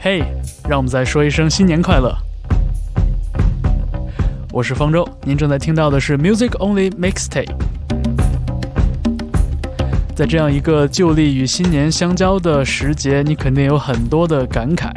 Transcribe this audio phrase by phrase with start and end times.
[0.00, 0.22] 嘿，
[0.68, 2.16] 让我们再说一声新年快乐！
[4.52, 7.52] 我是方舟，您正在听到的是 Music Only Mixtape。
[10.14, 14.88] 在这样一个旧历与新年相交的时节，你肯定有很多的感慨。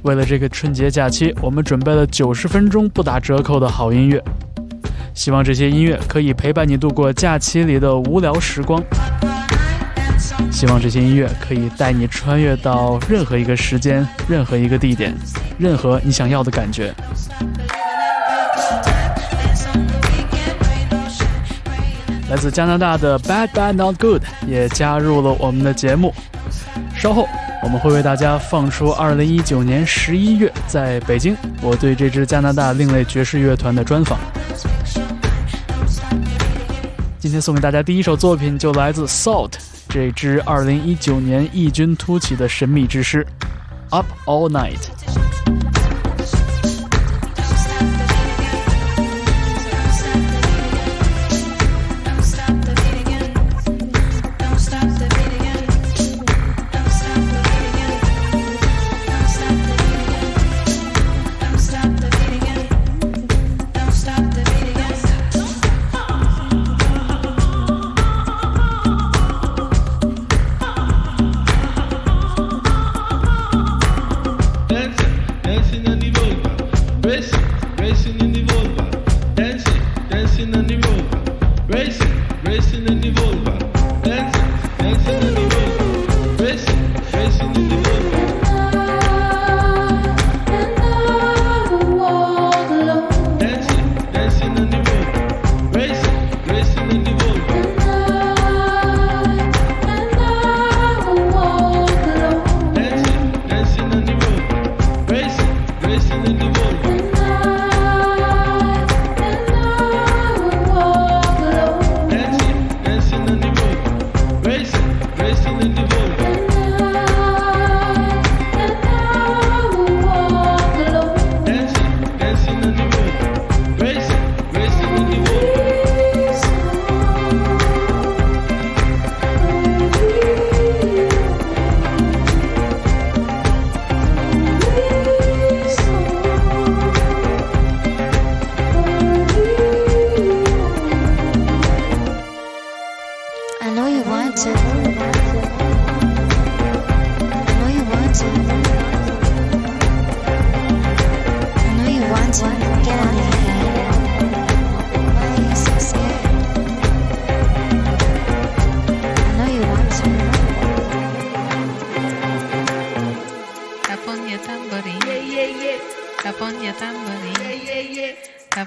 [0.00, 4.24] 为了这个春节假期，我们准备了九十分钟不打折扣的好音乐，
[5.12, 8.82] 希望这些音乐可以陪伴你度过假期里的无聊时光。
[10.50, 15.14] 希望这些音乐可以带你穿越到任何一个时间、任何一个地点、
[15.58, 16.94] 任何你想要的感觉。
[22.30, 26.14] 来自加拿大的 Bad Bad Not Good 也加入了我们的节目。
[26.96, 27.28] 稍后
[27.62, 34.18] 我们会为大家放出2019年11月在北京我对这支加拿大另类爵士乐团的专访。
[37.18, 39.71] 今天送给大家第一首作品就来自 Salt。
[39.92, 43.26] 这支2019年异军突起的神秘之师
[43.90, 44.91] ，Up All Night。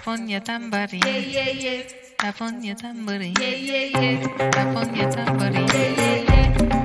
[0.06, 1.02] Tap on your tambourine.
[1.04, 1.82] Yeah, yeah, yeah.
[2.20, 3.34] Apon tambourine.
[3.42, 4.52] Yeah, yeah, yeah.
[4.54, 5.68] Apon tambourine.
[5.68, 6.85] Yeah, yeah, yeah.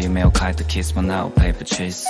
[0.00, 2.08] 夢を描いたキスもなおペーパーチェイス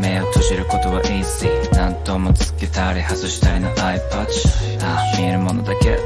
[0.00, 4.48] 目を閉じることは easy 何ともつけたり外したりのアイパッチ
[4.84, 5.98] ああ見えるものだけ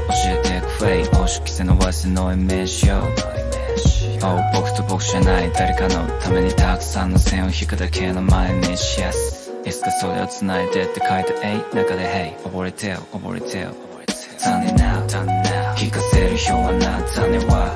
[1.57, 3.01] して伸ばしてのイメージよ
[4.23, 9.01] Oh 僕と僕じゃない誰かのためにたくさんの線を引くだけの毎日。
[9.01, 13.73] Yes いつかそれを繋いでって書いて A 中で Hey 溺れてよ溺れてよ
[14.37, 15.01] 残念な
[15.75, 17.75] 聞かせるような種は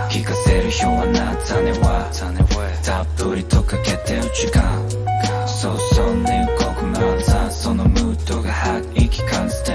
[0.10, 2.10] 聞かせるような種は。
[2.84, 4.90] たっぷりとかけてる時間。
[5.48, 6.48] そうそうね。
[6.60, 9.75] 動くまたそのムードが吐息感 Stand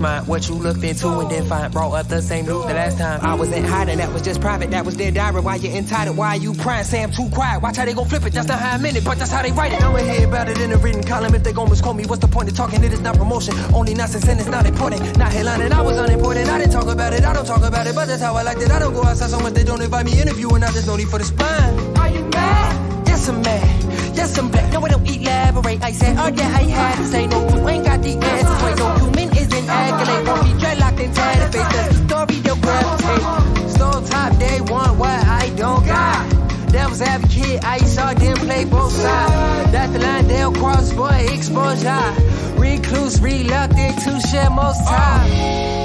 [0.00, 0.26] when to release mine.
[0.26, 1.72] What you looked into and then find.
[1.72, 3.20] Brought up the same news the last time.
[3.22, 4.70] I wasn't hiding, that was just private.
[4.70, 5.40] That was their diary.
[5.40, 6.16] Why you entitled?
[6.16, 6.84] Why you crying?
[6.84, 7.62] Say I'm too quiet.
[7.62, 8.32] Watch how they gon' flip it.
[8.32, 9.80] That's not how I meant it, but that's how they write it.
[9.80, 11.34] Don't hear about it in a written column.
[11.34, 12.82] If they gon' misquote me, what's the point of talking?
[12.84, 13.54] It is not promotion.
[13.74, 15.02] Only nonsense and it's not important.
[15.18, 15.72] Not headlining.
[15.72, 16.48] I was unimportant.
[16.48, 17.24] I didn't talk about it.
[17.24, 18.70] I don't talk about it, but that's how I liked it.
[18.70, 20.62] I don't go outside so much they don't invite me interviewing.
[20.62, 21.96] I just no need for the spine.
[21.98, 23.06] Are you mad?
[23.06, 24.16] Yes, I'm mad.
[24.16, 24.72] Yes, I'm back.
[24.72, 25.82] No, I don't elaborate.
[25.82, 27.48] I said, oh yeah, I had to say no.
[27.48, 28.62] You ain't got the answers.
[28.62, 29.15] Wait, no human
[29.56, 30.26] is an accolade.
[30.26, 31.72] Won't be dreadlocked and tatted face.
[31.72, 33.70] That's the story they'll gravitate.
[33.70, 36.72] Stole top day one, what I don't got.
[36.72, 39.72] Devil's advocate, I saw them play both sides.
[39.72, 42.14] That's the line they'll cross for exposure.
[42.58, 45.75] Recluse, reluctant to share most time.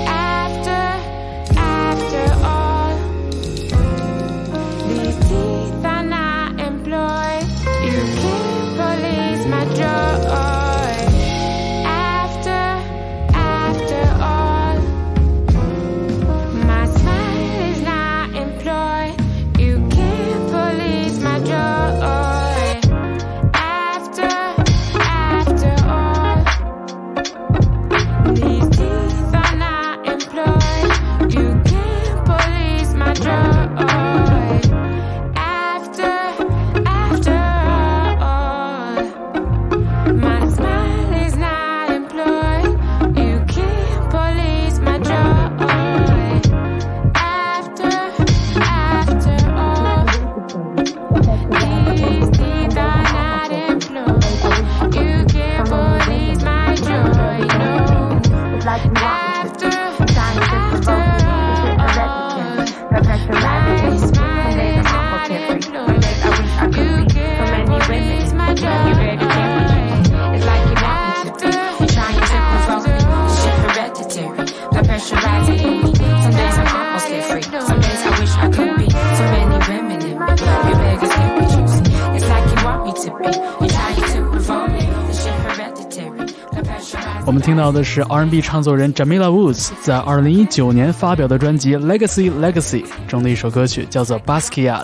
[87.62, 94.84] 到的是 R&B 创作人 Jamila Woods 在2019年发表的专辑《Legacy Legacy》中的一首歌曲，叫做《Basket》。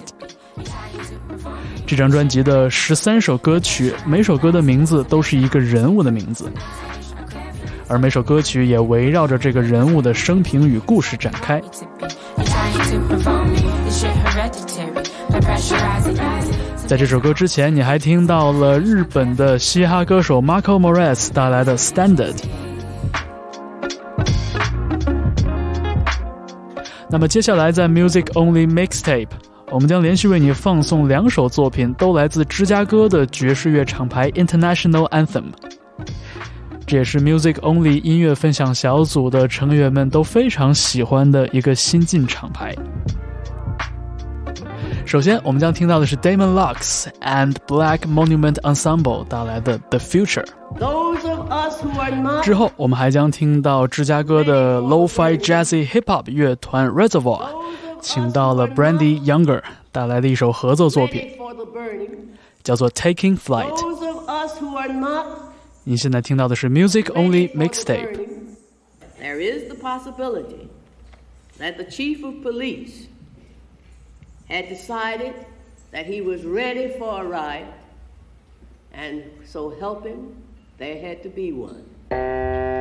[1.87, 6.51] 这张专辑的十三首歌曲，每首歌的名字都是一个人物的名字，
[7.87, 11.59] 而每首歌曲也围绕着这个人物的生平与故事展开。
[16.85, 22.35] 在这首歌之前，你还听到了日本的嘻哈歌手 Marco Morris 带来的《Standard》。
[27.09, 29.29] 那么接下来在 Music Only Mixtape，
[29.71, 35.45] 我们将连续为你放送两首作品，都来自芝加哥的爵士乐厂牌 International Anthem。
[36.85, 42.75] 这也是 Music Only 音乐分享小组的成员们都非常喜欢的一个新晋厂牌。
[45.07, 50.45] 首先，我们将听到的是 Damon Locks and Black Monument Ensemble 带来的《The Future》。
[52.43, 57.47] 之后，我们还将听到芝加哥的 Lo-Fi Jazzy Hip Hop 乐团 Resavoir，
[58.01, 59.61] 请到了 Brandee Younger
[59.93, 61.25] 带来的一首合作作品，
[62.61, 63.71] 叫做《Taking Flight》。
[65.85, 68.19] 您现在听到的是 Music Only Mixtape。
[69.21, 70.67] There is the possibility
[71.59, 73.07] that the chief of police
[74.47, 75.33] had decided
[75.91, 77.73] that he was ready for a ride,
[78.93, 80.35] and so help him,
[80.77, 82.76] there had to be one.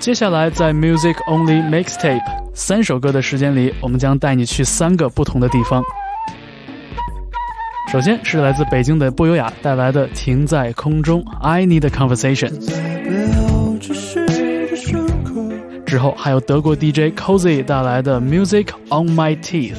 [0.00, 2.22] 接下来在 Music Only Mixtape
[2.54, 5.82] 三首歌的时间里，我们将带你去三个不同的地方。
[7.92, 12.50] 首先是来自北京的不优雅带来的《停在空中》，I Need Conversation。
[15.84, 19.76] 之后还有德国 DJ Cozy 带来的 Music on My Teeth，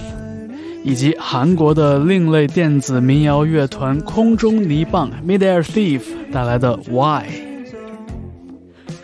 [0.83, 7.25] 以及韩国的另类电子民谣乐团空中泥棒 Midair Thief 带来的 Why。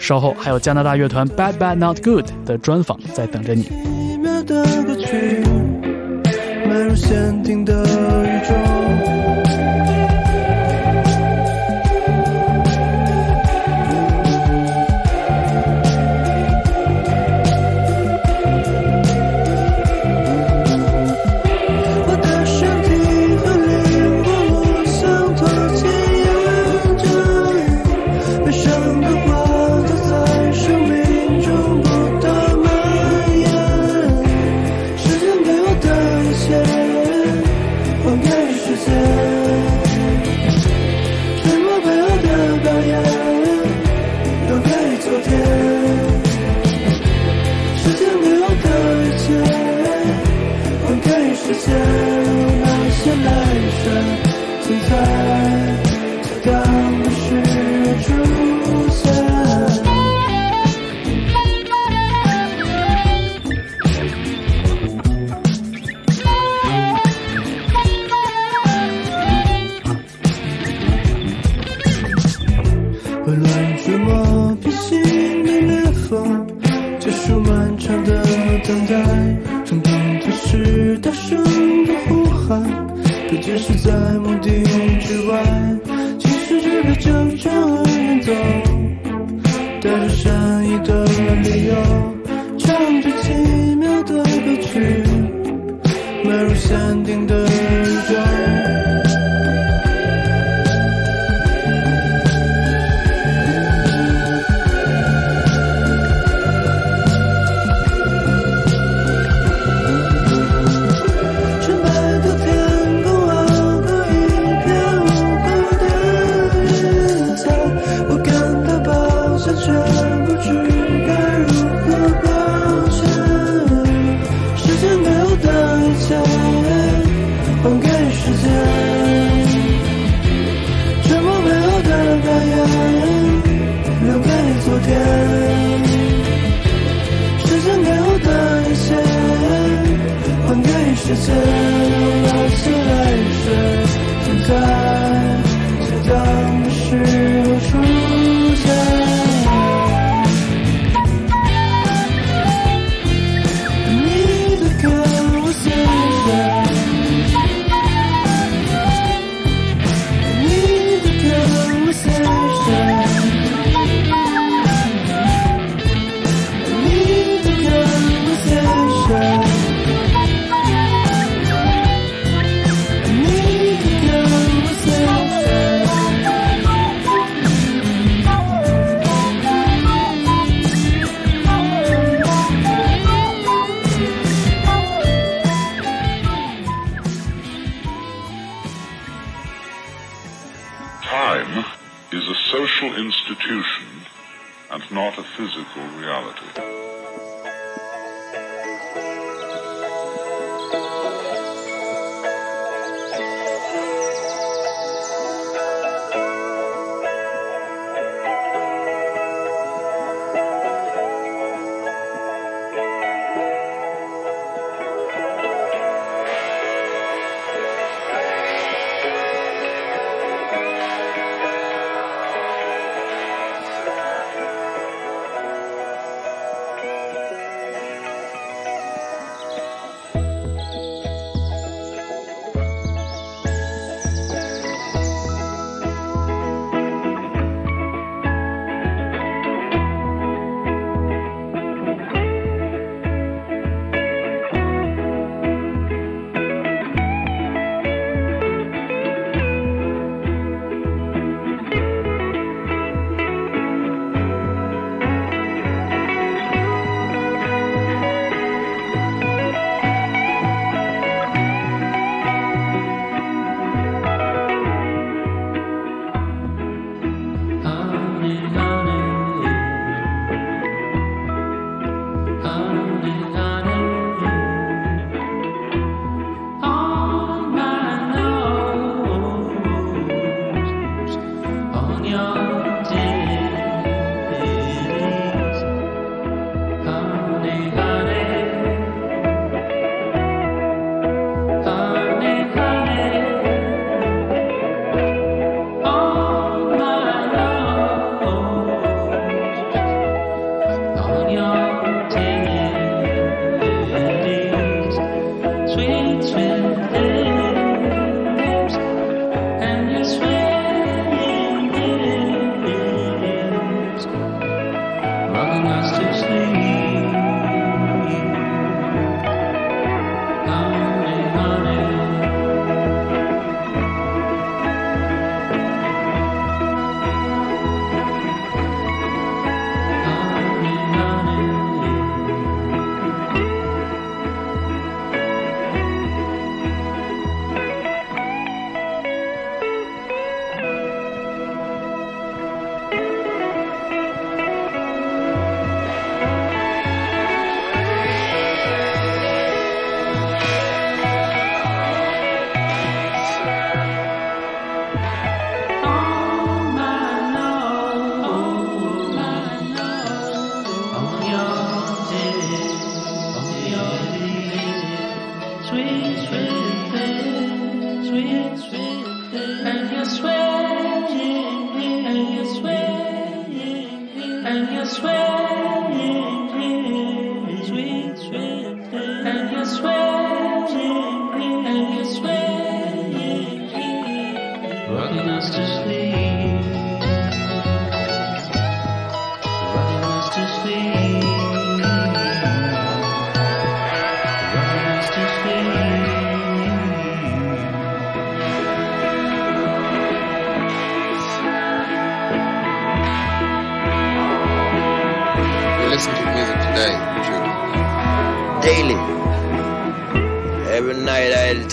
[0.08, 3.63] 稍后还有加拿大乐团 Bad Bad Not Good 的专访在等着你。
[3.63, 3.72] 奇
[4.22, 5.43] 妙的歌曲，
[6.65, 8.87] 迈入限定的宇宙。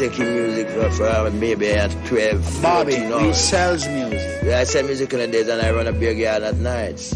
[0.09, 4.43] Night I take in music for, for maybe at 12, Bobby, 14 he sells music.
[4.45, 7.13] Yeah, I sell music in the days and I run a beer garden at nights.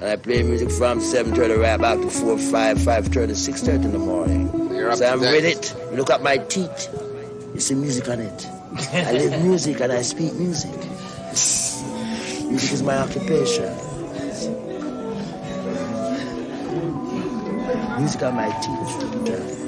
[0.00, 3.98] And I play music from 7.30 right back to 4, 5, 5.30, 6.30 in the
[3.98, 4.70] morning.
[4.70, 5.32] You're So I'm date.
[5.32, 5.96] with it.
[5.96, 6.88] Look at my teeth.
[7.54, 8.46] You see music on it.
[8.92, 10.76] I live music and I speak music.
[12.48, 13.74] Music is my occupation.
[17.98, 19.67] Music on my teeth.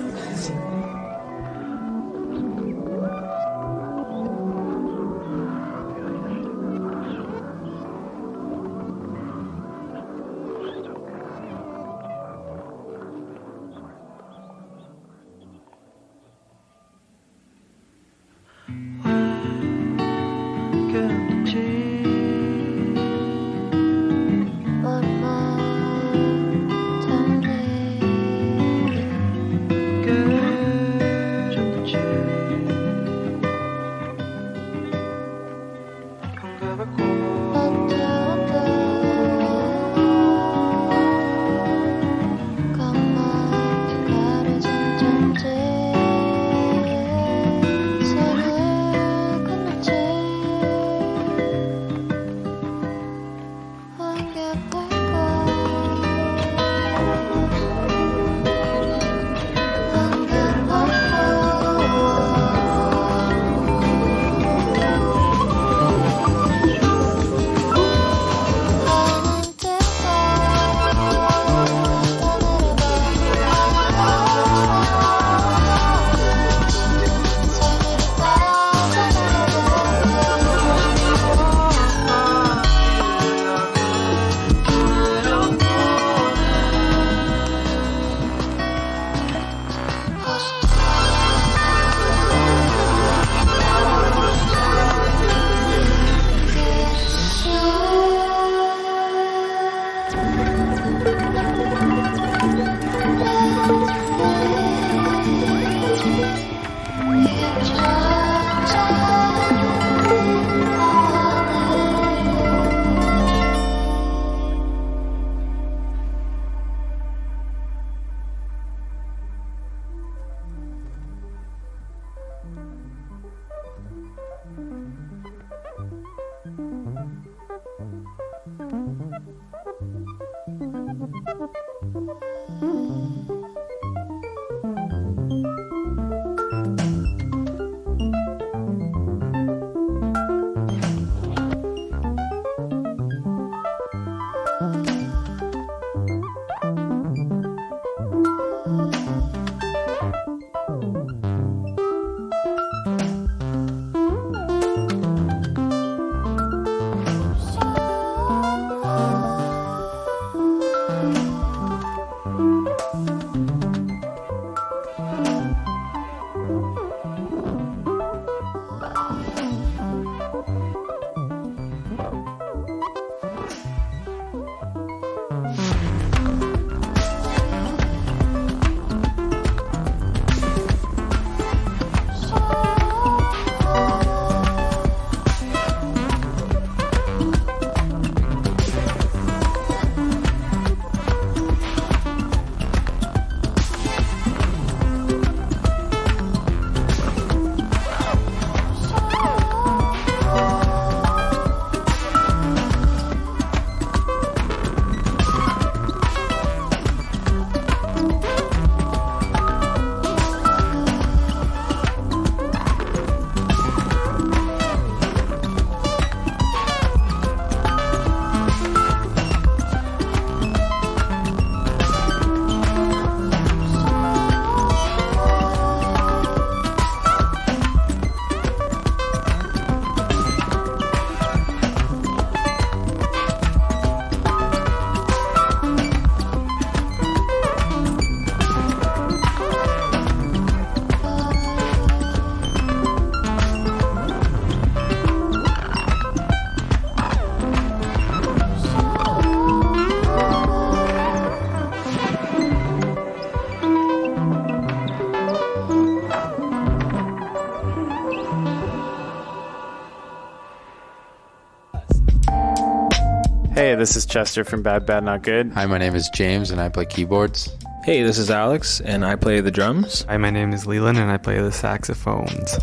[263.80, 265.52] this is Chester from Bad Bad Not Good.
[265.54, 267.50] Hi, my name is James and I play keyboards.
[267.84, 270.06] Hey, this is Alex and I play the drums.
[270.10, 272.58] Hi, my name is Leland and I play the saxophones.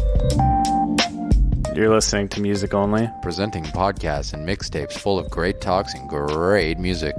[1.75, 3.09] You're listening to Music Only.
[3.23, 7.15] Presenting podcasts and mixtapes full of great talks and great music.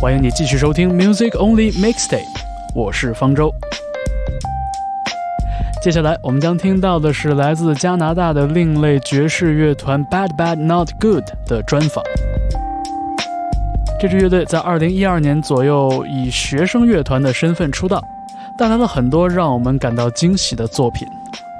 [0.00, 2.24] 欢迎你继续收听 Music Only Mixtape，
[2.74, 3.52] 我是方舟。
[5.85, 12.03] 接下来我们将听到的是来自加拿大的另类爵士乐团 Bad Bad Not Good 的专访。
[14.01, 18.03] 这支乐队在2012年左右以学生乐团的身份出道，
[18.57, 21.07] 带来了很多让我们感到惊喜的作品。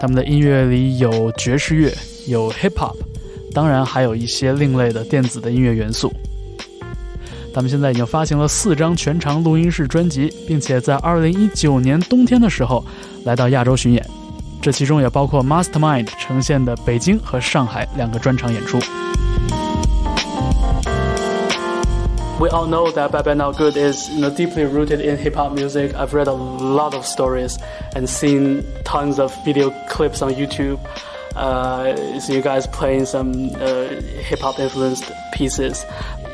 [0.02, 1.94] 他们的音乐里有爵士乐，
[2.26, 2.96] 有 hip hop，
[3.54, 6.12] 当然还有一些另类的电子的音乐元素。
[7.54, 12.84] 他们现在已经发行了四张全长录音室专辑，并且在2019年冬天的时候
[13.24, 14.06] 来到亚洲巡演，
[14.65, 18.79] 这其中也包括 Mastermind 呈现的北京和上海两个专场演出。
[22.41, 25.53] We all know that Bad Bad Not Good is you know deeply rooted in hip hop
[25.53, 25.95] music.
[25.95, 27.59] I've read a lot of stories
[27.95, 30.79] and seen tons of video clips on YouTube.
[31.37, 33.89] Uh, so you guys playing some uh,
[34.25, 35.85] hip hop influenced pieces.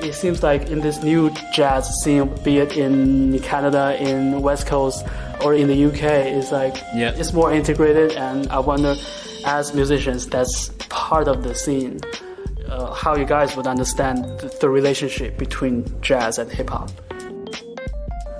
[0.00, 5.04] It seems like in this new jazz scene, be it in Canada, in West Coast,
[5.43, 7.11] or in the UK, it's like Yeah.
[7.15, 8.11] it's more integrated.
[8.13, 8.95] And I wonder,
[9.45, 11.99] as musicians, that's part of the scene.
[12.69, 16.89] Uh, how you guys would understand the, the relationship between jazz and hip hop?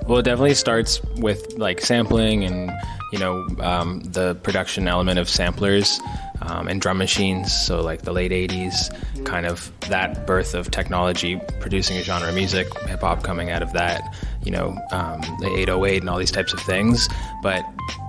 [0.08, 2.72] Well, it definitely starts with like sampling and
[3.12, 6.00] you know um, the production element of samplers
[6.42, 7.54] um, and drum machines.
[7.54, 8.90] So like the late '80s,
[9.26, 13.62] kind of that birth of technology producing a genre of music, hip hop coming out
[13.62, 14.02] of that.
[14.44, 17.08] You know, um, the 808 and all these types of things.
[17.44, 17.64] But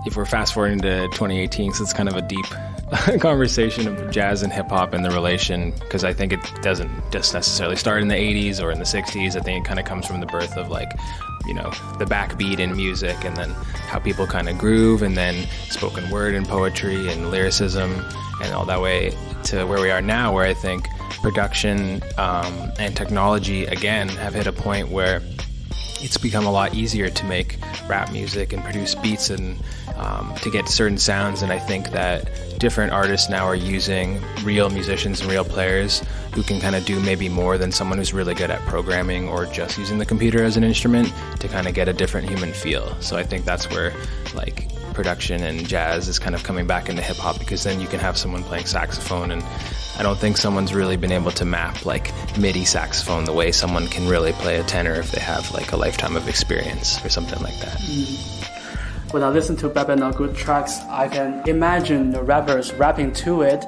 [0.06, 2.46] if we're fast forwarding to 2018, so it's kind of a deep
[3.20, 7.32] conversation of jazz and hip hop and the relation because I think it doesn't just
[7.32, 9.36] necessarily start in the 80s or in the 60s.
[9.36, 10.92] I think it kind of comes from the birth of like,
[11.46, 13.50] you know, the backbeat in music and then
[13.88, 18.04] how people kind of groove and then spoken word and poetry and lyricism
[18.42, 20.86] and all that way to where we are now, where I think
[21.22, 25.22] production um, and technology again have hit a point where
[26.02, 29.56] it's become a lot easier to make rap music and produce beats and
[29.96, 31.42] um, to get certain sounds.
[31.42, 32.28] And I think that
[32.58, 36.98] different artists now are using real musicians and real players who can kind of do
[37.00, 40.56] maybe more than someone who's really good at programming or just using the computer as
[40.56, 42.94] an instrument to kind of get a different human feel.
[43.00, 43.92] So I think that's where
[44.34, 47.86] like production and jazz is kind of coming back into hip hop because then you
[47.86, 49.42] can have someone playing saxophone and
[50.02, 53.86] I don't think someone's really been able to map like MIDI saxophone the way someone
[53.86, 57.40] can really play a tenor if they have like a lifetime of experience or something
[57.40, 57.78] like that.
[59.12, 63.42] When I listen to Bad Not Good tracks, I can imagine the rappers rapping to
[63.42, 63.64] it,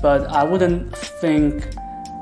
[0.00, 1.68] but I wouldn't think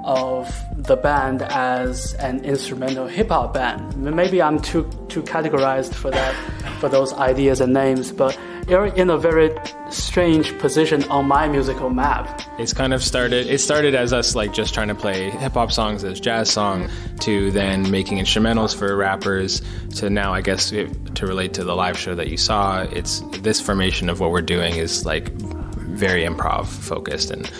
[0.02, 3.96] of the band as an instrumental hip hop band.
[3.96, 6.34] Maybe I'm too too categorized for that,
[6.80, 8.36] for those ideas and names, but
[8.68, 9.50] you're in a very
[9.90, 12.40] strange position on my musical map.
[12.58, 13.46] It's kind of started.
[13.46, 16.88] It started as us like just trying to play hip hop songs as jazz song,
[17.20, 19.62] to then making instrumentals for rappers,
[19.96, 22.82] to now I guess it, to relate to the live show that you saw.
[22.82, 27.50] It's this formation of what we're doing is like very improv focused, and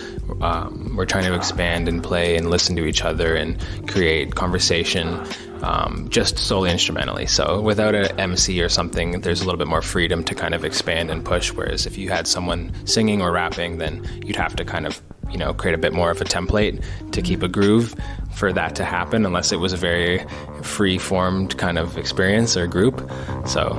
[0.41, 5.25] um, we're trying to expand and play and listen to each other and create conversation.
[5.63, 7.27] Um, just solely instrumentally.
[7.27, 10.65] So without an MC or something, there's a little bit more freedom to kind of
[10.65, 11.53] expand and push.
[11.53, 15.01] Whereas if you had someone singing or rapping, then you'd have to kind of
[15.31, 16.83] you know create a bit more of a template
[17.13, 17.95] to keep a groove
[18.35, 20.25] for that to happen, unless it was a very
[20.63, 23.09] free formed kind of experience or group.
[23.47, 23.71] So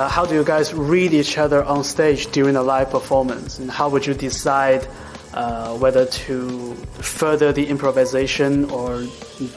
[0.00, 3.58] Uh, how do you guys read each other on stage during a live performance?
[3.58, 4.88] And how would you decide
[5.34, 6.74] uh, whether to
[7.04, 9.04] further the improvisation or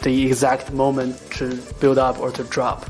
[0.03, 2.89] the exact moment to build up or to drop?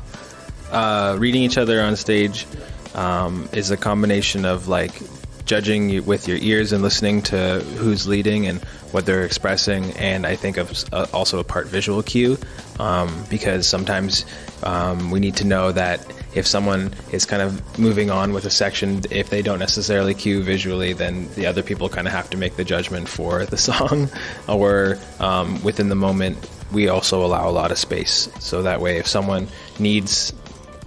[0.74, 2.46] uh, reading each other on stage
[2.94, 5.00] um, is a combination of like
[5.44, 10.36] judging with your ears and listening to who's leading and what they're expressing, and I
[10.36, 12.38] think of uh, also a part visual cue
[12.78, 14.24] um, because sometimes
[14.62, 16.00] um, we need to know that
[16.34, 20.42] if someone is kind of moving on with a section, if they don't necessarily cue
[20.42, 24.08] visually, then the other people kind of have to make the judgment for the song,
[24.48, 26.36] or um, within the moment,
[26.72, 28.28] we also allow a lot of space.
[28.40, 30.32] So that way, if someone needs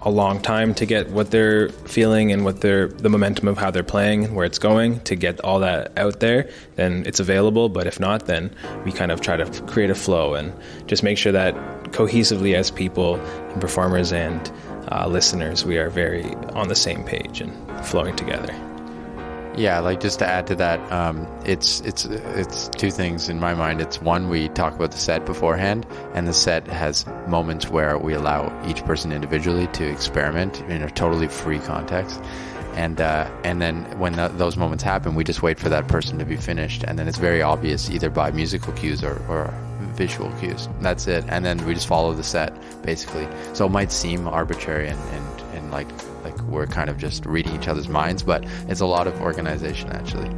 [0.03, 3.71] a long time to get what they're feeling and what they're the momentum of how
[3.71, 7.67] they're playing and where it's going to get all that out there then it's available
[7.67, 8.49] but if not then
[8.85, 10.53] we kind of try to create a flow and
[10.85, 11.55] just make sure that
[11.91, 14.51] cohesively as people and performers and
[14.91, 17.53] uh, listeners we are very on the same page and
[17.85, 18.53] flowing together.
[19.57, 23.55] Yeah, like just to add to that, um, it's it's it's two things in my
[23.55, 23.81] mind.
[23.81, 28.13] It's one we talk about the set beforehand, and the set has moments where we
[28.13, 32.21] allow each person individually to experiment in a totally free context,
[32.75, 36.19] and uh, and then when th those moments happen, we just wait for that person
[36.19, 39.51] to be finished, and then it's very obvious either by musical cues or, or
[39.97, 40.69] visual cues.
[40.79, 43.27] That's it, and then we just follow the set basically.
[43.53, 45.87] So it might seem arbitrary and and, and like
[46.23, 49.89] like we're kind of just reading each other's minds, but it's a lot of organization
[49.89, 50.29] actually.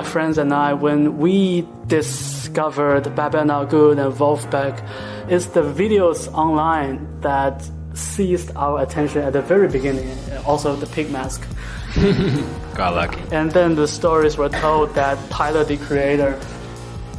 [0.00, 4.74] My friends and I, when we discovered Babel Good and Wolfpack,
[5.28, 10.08] it's the videos online that seized our attention at the very beginning,
[10.46, 11.46] also the pig mask.
[12.74, 13.20] Got lucky.
[13.30, 16.32] And then the stories were told that Tyler, the creator,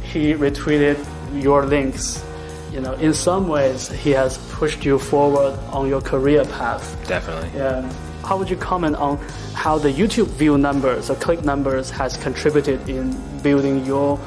[0.02, 0.98] he retweeted
[1.40, 2.24] your links.
[2.72, 6.84] You know, in some ways, he has pushed you forward on your career path.
[7.06, 7.50] Definitely.
[7.56, 7.88] Yeah.
[8.24, 9.18] How would you comment on
[9.54, 14.18] how the YouTube view numbers or click numbers has contributed in building your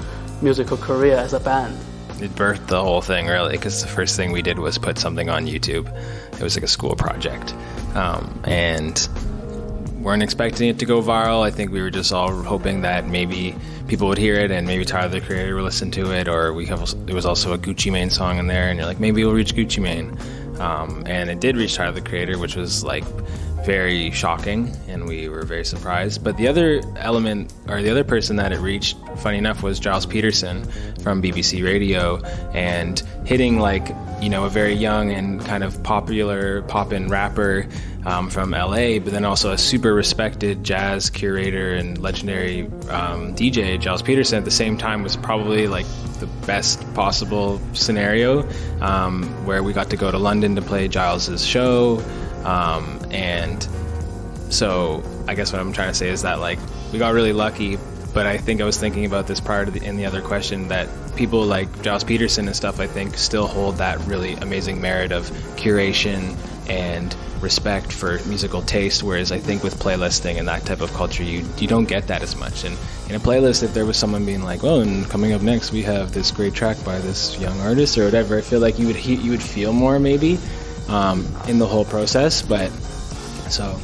[0.41, 1.77] musical career as a band?
[2.21, 5.29] It birthed the whole thing really because the first thing we did was put something
[5.29, 5.87] on YouTube.
[6.33, 7.53] It was like a school project,
[7.93, 9.07] um, and
[9.99, 11.41] weren't expecting it to go viral.
[11.41, 13.55] I think we were just all hoping that maybe
[13.87, 16.65] people would hear it and maybe Tyler the Creator would listen to it, or we
[16.67, 19.33] have there was also a Gucci Mane song in there, and you're like maybe it'll
[19.33, 20.17] reach Gucci Mane,
[20.59, 23.03] um, and it did reach Tyler the Creator, which was like
[23.65, 26.23] very shocking and we were very surprised.
[26.23, 30.05] But the other element, or the other person that it reached, funny enough, was Gilles
[30.05, 30.63] Peterson
[31.01, 33.89] from BBC Radio and hitting like,
[34.21, 37.67] you know, a very young and kind of popular pop in rapper
[38.05, 43.81] um, from LA, but then also a super respected jazz curator and legendary um, DJ,
[43.81, 45.87] Gilles Peterson, at the same time was probably like
[46.19, 48.47] the best possible scenario
[48.81, 51.99] um, where we got to go to London to play Gilles's show.
[52.43, 53.65] Um, and
[54.49, 56.59] so I guess what I'm trying to say is that like
[56.91, 57.77] we got really lucky,
[58.13, 60.67] but I think I was thinking about this prior to the, in the other question
[60.67, 65.13] that people like Gilles Peterson and stuff I think still hold that really amazing merit
[65.13, 66.35] of curation
[66.69, 71.23] and respect for musical taste whereas I think with playlisting and that type of culture
[71.23, 72.65] you you don't get that as much.
[72.65, 72.77] And
[73.09, 75.83] in a playlist if there was someone being like oh and coming up next we
[75.83, 79.05] have this great track by this young artist or whatever I feel like you would
[79.05, 80.37] you would feel more maybe
[80.89, 82.71] um, in the whole process but
[83.49, 83.79] so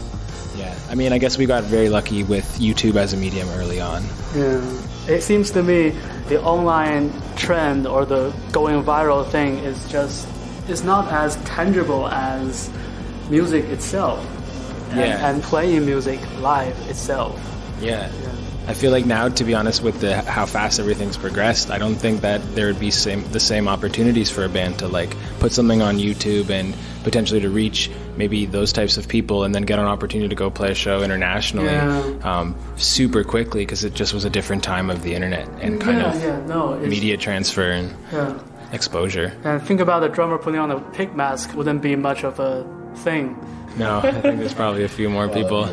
[0.58, 3.80] yeah I mean I guess we got very lucky with YouTube as a medium early
[3.80, 4.04] on
[4.36, 4.62] Yeah.
[5.08, 5.90] It seems to me
[6.30, 10.28] the online trend or the going viral thing is just
[10.68, 12.70] it's not as tangible as
[13.30, 14.20] music itself
[14.92, 15.30] and, Yeah.
[15.30, 17.40] and playing music live itself.
[17.82, 18.10] Yeah.
[18.68, 21.96] I feel like now, to be honest, with the how fast everything's progressed, I don't
[21.96, 25.52] think that there would be same the same opportunities for a band to like put
[25.52, 29.80] something on YouTube and potentially to reach maybe those types of people, and then get
[29.80, 32.04] an opportunity to go play a show internationally Yeah.
[32.24, 35.98] um, super quickly because it just was a different time of the internet and kind
[35.98, 38.38] yeah, of yeah, no, media transfer and Yeah.
[38.74, 39.34] exposure.
[39.44, 42.64] And think about the drummer putting on a pig mask wouldn't be much of a
[42.98, 43.36] thing.
[43.78, 45.66] No, I think there's probably a few more people.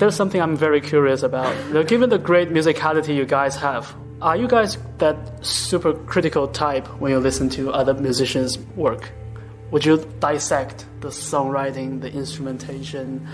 [0.00, 1.54] There's something I'm very curious about.
[1.68, 6.48] You know, given the great musicality you guys have, are you guys that super critical
[6.48, 9.12] type when you listen to other musicians' work?
[9.70, 13.28] Would you dissect the songwriting, the instrumentation,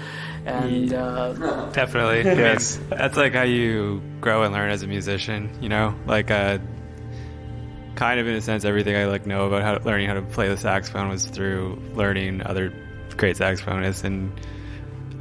[0.44, 2.78] and uh, Definitely, yes.
[2.90, 5.48] That's like how you grow and learn as a musician.
[5.60, 6.58] You know, like uh,
[7.94, 10.48] kind of in a sense, everything I like know about how learning how to play
[10.48, 12.72] the saxophone was through learning other
[13.16, 14.55] great saxophonists, and I would-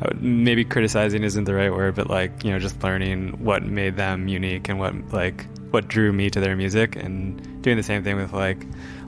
[0.01, 3.95] Uh, maybe criticizing isn't the right word, but like you know, just learning what made
[3.95, 8.03] them unique and what like what drew me to their music, and doing the same
[8.03, 8.65] thing with like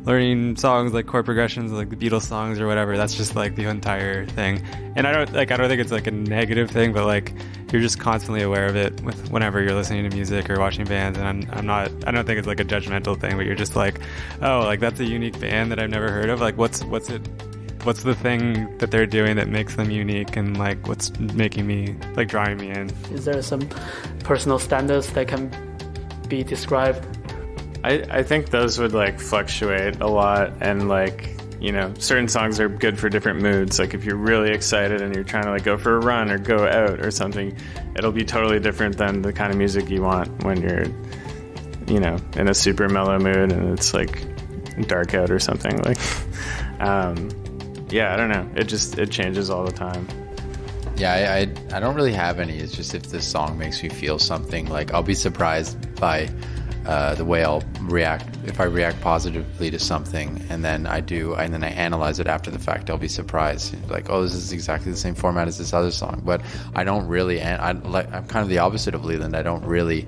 [0.07, 2.95] learning songs like chord progressions, like the Beatles songs or whatever.
[2.95, 4.63] That's just like the entire thing.
[4.95, 7.33] And I don't like I don't think it's like a negative thing, but like
[7.71, 11.17] you're just constantly aware of it with whenever you're listening to music or watching bands.
[11.17, 13.75] And I'm I'm not I don't think it's like a judgmental thing, but you're just
[13.75, 13.99] like,
[14.41, 16.39] oh, like that's a unique band that I've never heard of.
[16.39, 17.27] Like what's what's it
[17.87, 21.95] what's the thing that they're doing that makes them unique and like what's making me
[22.17, 23.61] like drawing me in Is there some
[24.25, 25.49] personal standards that can
[26.27, 27.07] be described?
[27.85, 31.29] I, I think those would like fluctuate a lot and like
[31.61, 35.15] you know certain songs are good for different moods like if you're really excited and
[35.15, 37.55] you're trying to like go for a run or go out or something
[37.95, 40.87] it'll be totally different than the kind of music you want when you're
[41.87, 44.25] you know in a super mellow mood and it's like
[44.87, 45.97] dark out or something like
[46.81, 47.29] um
[47.89, 50.07] yeah i don't know it just it changes all the time
[50.97, 52.57] Yeah, I, I I don't really have any.
[52.57, 56.27] It's just if this song makes me feel something, like I'll be surprised by
[56.87, 61.35] uh, the way I'll react if I react positively to something, and then I do,
[61.35, 62.89] and then I analyze it after the fact.
[62.89, 66.23] I'll be surprised, like, oh, this is exactly the same format as this other song.
[66.25, 66.41] But
[66.73, 69.35] I don't really, and I like, I'm kind of the opposite of Leland.
[69.35, 70.07] I don't really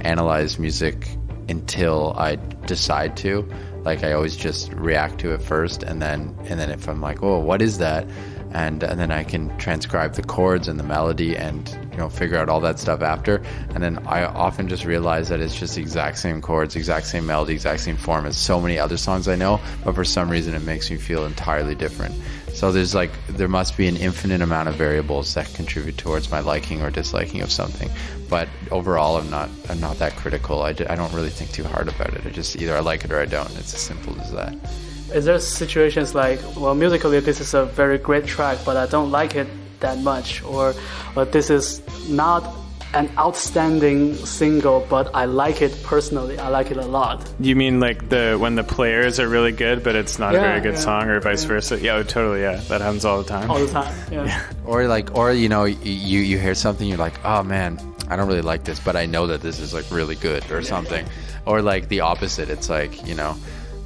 [0.00, 1.06] analyze music
[1.50, 3.44] until I decide to.
[3.84, 7.22] Like I always just react to it first, and then and then if I'm like,
[7.22, 8.06] oh, what is that?
[8.52, 12.36] And and then I can transcribe the chords and the melody, and you know figure
[12.36, 13.42] out all that stuff after.
[13.74, 17.26] And then I often just realize that it's just the exact same chords, exact same
[17.26, 19.60] melody, exact same form as so many other songs I know.
[19.84, 22.14] But for some reason, it makes me feel entirely different.
[22.54, 26.40] So there's like there must be an infinite amount of variables that contribute towards my
[26.40, 27.90] liking or disliking of something.
[28.28, 30.62] But overall, I'm not I'm not that critical.
[30.62, 32.26] I, don't really think too hard about it.
[32.26, 33.50] I just either I like it or I don't.
[33.58, 34.54] It's as simple as that.
[35.14, 39.10] Is there situations like, well, musically this is a very great track, but I don't
[39.10, 39.48] like it
[39.80, 40.74] that much, or,
[41.16, 42.44] or this is not
[42.94, 46.38] an outstanding single, but I like it personally.
[46.38, 47.28] I like it a lot.
[47.38, 50.60] you mean like the when the players are really good but it's not a very
[50.60, 53.50] good yeah, song or vice versa yeah oh, totally yeah that happens all the time
[53.50, 53.94] All the time.
[54.12, 54.42] Yeah.
[54.64, 57.78] Or like, or you know, you you hear something, you're like, oh man,
[58.08, 60.62] I don't really like this, but I know that this is like really good or
[60.62, 61.06] something.
[61.46, 63.36] Or like the opposite, it's like you know,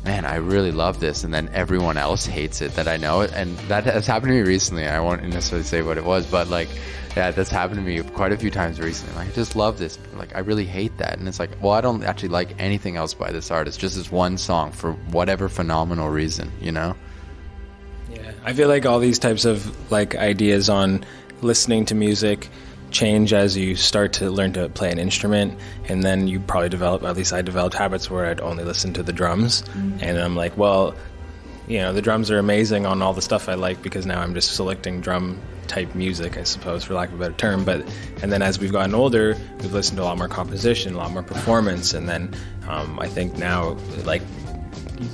[0.04, 3.32] man, I really love this, and then everyone else hates it that I know it,
[3.34, 4.86] and that has happened to me recently.
[4.86, 6.68] I won't necessarily say what it was, but like,
[7.16, 9.14] yeah, that's happened to me quite a few times recently.
[9.14, 11.80] Like, I just love this, like I really hate that, and it's like, well, I
[11.80, 16.08] don't actually like anything else by this artist, just this one song for whatever phenomenal
[16.08, 16.96] reason, you know.
[18.10, 21.04] Yeah, I feel like all these types of like ideas on
[21.40, 22.48] listening to music
[22.90, 25.58] change as you start to learn to play an instrument
[25.88, 29.02] and then you probably develop at least I developed habits where I'd only listen to
[29.02, 29.98] the drums mm-hmm.
[30.00, 30.94] and I'm like, well,
[31.66, 34.34] you know, the drums are amazing on all the stuff I like because now I'm
[34.34, 37.64] just selecting drum type music, I suppose, for lack of a better term.
[37.64, 37.86] But
[38.22, 41.10] and then as we've gotten older, we've listened to a lot more composition, a lot
[41.10, 42.34] more performance, and then
[42.68, 44.22] um, I think now like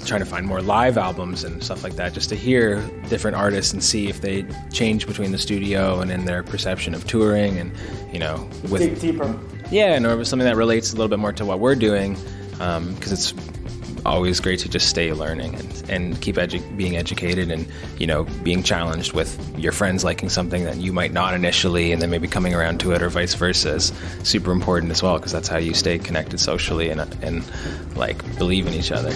[0.04, 3.72] trying to find more live albums and stuff like that just to hear different artists
[3.72, 7.72] and see if they change between the studio and in their perception of touring and
[8.12, 9.40] you know with Dig deeper.
[9.70, 12.14] yeah and or something that relates a little bit more to what we're doing
[12.52, 13.32] because it's
[14.04, 17.66] always great to just stay learning and, and keep edu- being educated and
[17.98, 22.00] you know being challenged with your friends liking something that you might not initially and
[22.00, 23.92] then maybe coming around to it or vice versa is
[24.22, 27.44] super important as well because that's how you stay connected socially and, and
[27.96, 29.10] like believe in each other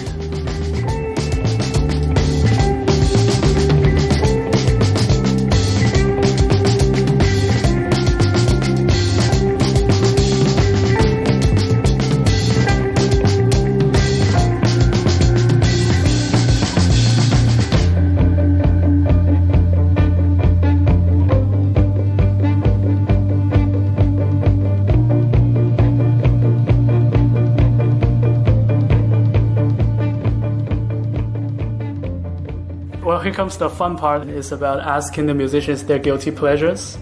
[33.25, 34.27] here comes the fun part.
[34.27, 36.95] It's about asking the musicians their guilty pleasures.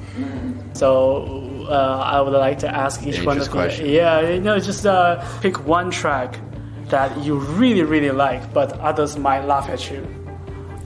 [0.72, 3.94] So uh, I would like to ask each one Dangerous of you.
[3.94, 6.40] Yeah, you know, just uh, pick one track
[6.88, 10.08] that you really, really like, but others might laugh at you.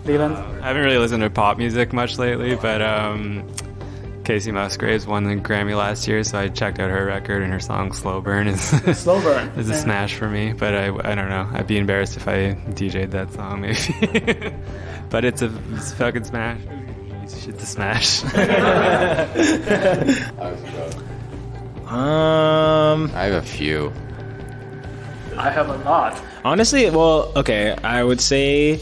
[0.06, 0.38] Leland.
[0.64, 3.48] I haven't really listened to pop music much lately, but um,
[4.24, 7.60] Kacey Musgraves won the Grammy last year, so I checked out her record and her
[7.60, 8.62] song "Slow Burn" is
[8.98, 9.80] Slow Burn, is a yeah.
[9.80, 10.54] smash for me.
[10.54, 11.48] But I, I don't know.
[11.54, 13.78] I'd be embarrassed if I DJ'd that song, maybe.
[15.10, 16.62] but it's a, it's a fucking smash.
[17.24, 18.24] It's a smash.
[21.88, 23.92] um I have a few.
[25.38, 26.22] I have a lot.
[26.44, 28.80] Honestly, well, okay, I would say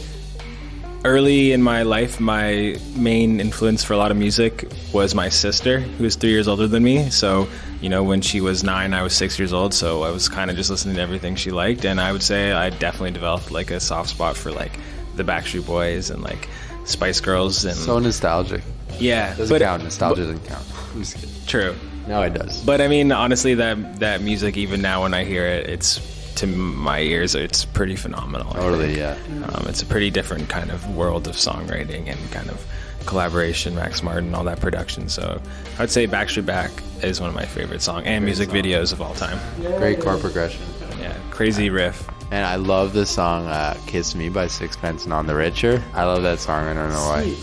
[1.04, 5.80] early in my life, my main influence for a lot of music was my sister,
[5.80, 7.10] who was three years older than me.
[7.10, 7.48] So,
[7.80, 9.74] you know, when she was nine, I was six years old.
[9.74, 11.84] So I was kind of just listening to everything she liked.
[11.84, 14.72] And I would say I definitely developed like a soft spot for like
[15.16, 16.48] the Backstreet Boys and like
[16.84, 18.62] Spice Girls and So nostalgic.
[18.98, 19.82] yeah, Doesn't but- count.
[19.84, 20.64] Nostalgia doesn't count.
[20.94, 21.30] I'm just kidding.
[21.46, 21.74] True.
[22.06, 22.60] No, it does.
[22.64, 26.00] But I mean, honestly, that that music, even now when I hear it, it's
[26.36, 28.52] to my ears, it's pretty phenomenal.
[28.52, 29.16] Totally, yeah.
[29.52, 32.64] Um, it's a pretty different kind of world of songwriting and kind of
[33.06, 35.08] collaboration, Max Martin, all that production.
[35.08, 35.40] So
[35.78, 36.70] I would say Backstreet Back
[37.02, 39.38] is one of my favorite songs and music videos of all time.
[39.78, 40.62] Great chord progression.
[41.00, 42.06] Yeah, crazy riff.
[42.30, 45.82] And I love the song uh, "Kiss Me" by Sixpence None the Richer.
[45.94, 46.66] I love that song.
[46.66, 47.36] I don't know why.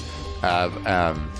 [0.43, 1.31] Uh, um,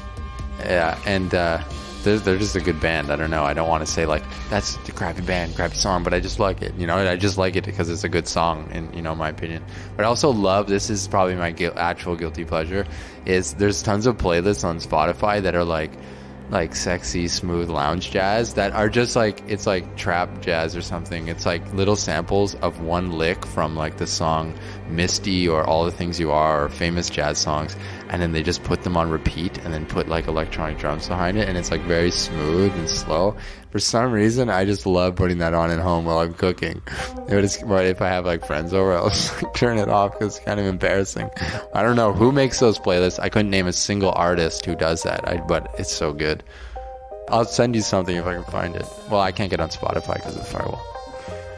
[0.60, 1.62] yeah, and uh,
[2.04, 3.12] they're, they're just a good band.
[3.12, 3.44] I don't know.
[3.44, 6.40] I don't want to say like that's the crappy band, crappy song, but I just
[6.40, 6.74] like it.
[6.76, 9.30] You know, I just like it because it's a good song, in you know my
[9.30, 9.64] opinion.
[9.96, 12.86] But I also love this is probably my guil- actual guilty pleasure.
[13.26, 15.92] Is there's tons of playlists on Spotify that are like
[16.50, 21.28] like sexy smooth lounge jazz that are just like it's like trap jazz or something.
[21.28, 24.54] It's like little samples of one lick from like the song
[24.90, 27.76] misty or all the things you are or famous jazz songs
[28.10, 31.38] and then they just put them on repeat and then put like electronic drums behind
[31.38, 33.36] it and it's like very smooth and slow
[33.74, 36.80] for some reason i just love putting that on at home while i'm cooking
[37.28, 39.90] it would just, but if i have like friends over i'll just like turn it
[39.90, 41.28] off because it's kind of embarrassing
[41.74, 45.02] i don't know who makes those playlists i couldn't name a single artist who does
[45.02, 46.44] that I, but it's so good
[47.30, 48.86] I'll send you something if I can find it.
[49.10, 50.82] Well, I can't get on Spotify because of the firewall.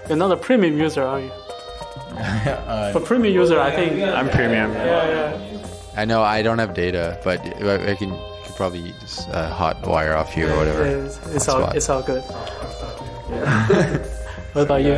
[0.08, 1.30] You're not a premium user, are you?
[2.94, 4.72] For premium user, I think I'm premium.
[4.74, 5.68] Yeah, yeah.
[5.98, 8.12] I know I don't have data, but I I can,
[8.56, 10.86] I probably just uh, hot wire off you or whatever.
[10.86, 11.76] It's, it's all Hotspot.
[11.76, 12.22] it's all good.
[14.54, 14.94] what about you?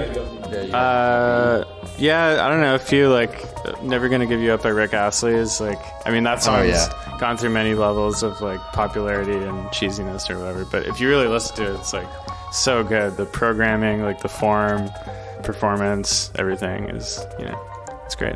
[0.73, 1.63] Uh,
[1.97, 2.75] yeah, I don't know.
[2.75, 3.43] A few like
[3.81, 5.79] "Never Gonna Give You Up" by Rick Astley is like.
[6.05, 7.17] I mean, that song's yeah.
[7.19, 10.65] gone through many levels of like popularity and cheesiness or whatever.
[10.65, 12.07] But if you really listen to it, it's like
[12.51, 13.17] so good.
[13.17, 14.91] The programming, like the form,
[15.43, 17.59] performance, everything is you know,
[18.05, 18.35] it's great.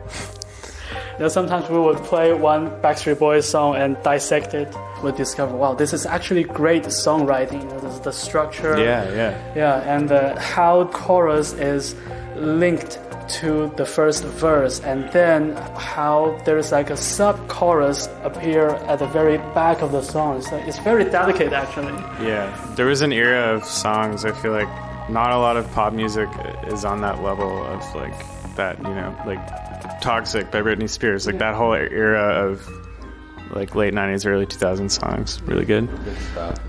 [1.13, 4.73] You know, sometimes we would play one Backstreet Boys song and dissect it.
[5.03, 7.61] We'd discover, wow, this is actually great songwriting.
[7.63, 8.77] You know, the, the structure.
[8.77, 9.53] Yeah, yeah.
[9.55, 11.95] Yeah, and uh, how chorus is
[12.35, 12.99] linked
[13.39, 19.07] to the first verse, and then how there's like a sub chorus appear at the
[19.07, 20.41] very back of the song.
[20.41, 21.93] So it's very delicate, actually.
[22.25, 24.25] Yeah, there was an era of songs.
[24.25, 24.67] I feel like
[25.09, 26.29] not a lot of pop music
[26.67, 28.13] is on that level of like
[28.55, 28.77] that.
[28.77, 31.27] You know, like "Toxic" by Britney Spears.
[31.27, 32.67] Like that whole era of
[33.53, 35.41] like late '90s, early 2000s songs.
[35.43, 35.87] Really good.
[36.03, 36.59] Good stuff.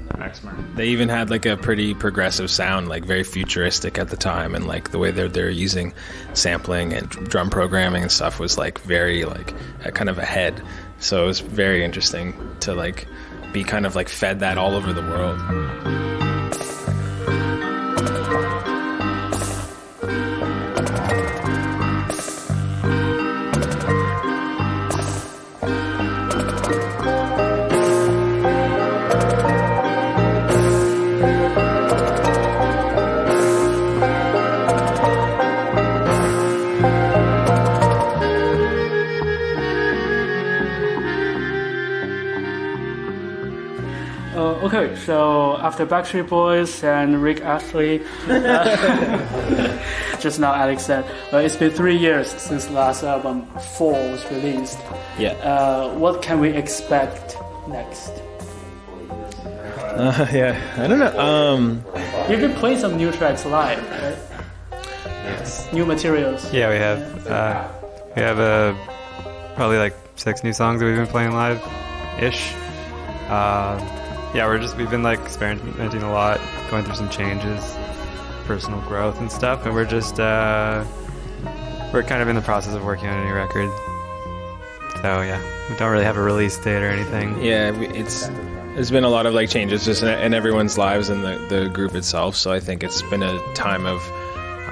[0.74, 4.66] They even had like a pretty progressive sound, like very futuristic at the time, and
[4.66, 5.94] like the way they're they're using
[6.34, 9.54] sampling and drum programming and stuff was like very like
[9.94, 10.62] kind of ahead.
[10.98, 13.06] So it was very interesting to like
[13.52, 16.11] be kind of like fed that all over the world.
[45.04, 49.78] So after Backstreet Boys and Rick Astley, uh,
[50.20, 53.46] just now Alex said, well, it's been three years since the last album,
[53.76, 54.78] Four, was released.
[55.18, 55.32] Yeah.
[55.32, 57.36] Uh, what can we expect
[57.68, 58.10] next?
[59.78, 61.18] Uh, yeah, I don't know.
[61.18, 61.84] Um,
[62.30, 64.16] You've been playing some new tracks live, right?
[65.24, 65.72] Yes.
[65.72, 66.52] New materials.
[66.52, 67.26] Yeah, we have.
[67.26, 67.68] Uh,
[68.16, 68.74] we have uh,
[69.54, 71.60] probably like six new songs that we've been playing live,
[72.20, 72.54] ish.
[73.28, 73.78] Uh,
[74.34, 77.76] yeah, we're just we've been like experimenting a lot, going through some changes,
[78.44, 80.84] personal growth and stuff, and we're just uh,
[81.92, 83.70] we're kind of in the process of working on a new record.
[85.02, 87.42] So yeah, we don't really have a release date or anything.
[87.42, 88.28] Yeah, it's
[88.74, 91.68] there's been a lot of like changes just in, in everyone's lives and the, the
[91.68, 92.36] group itself.
[92.36, 94.00] So I think it's been a time of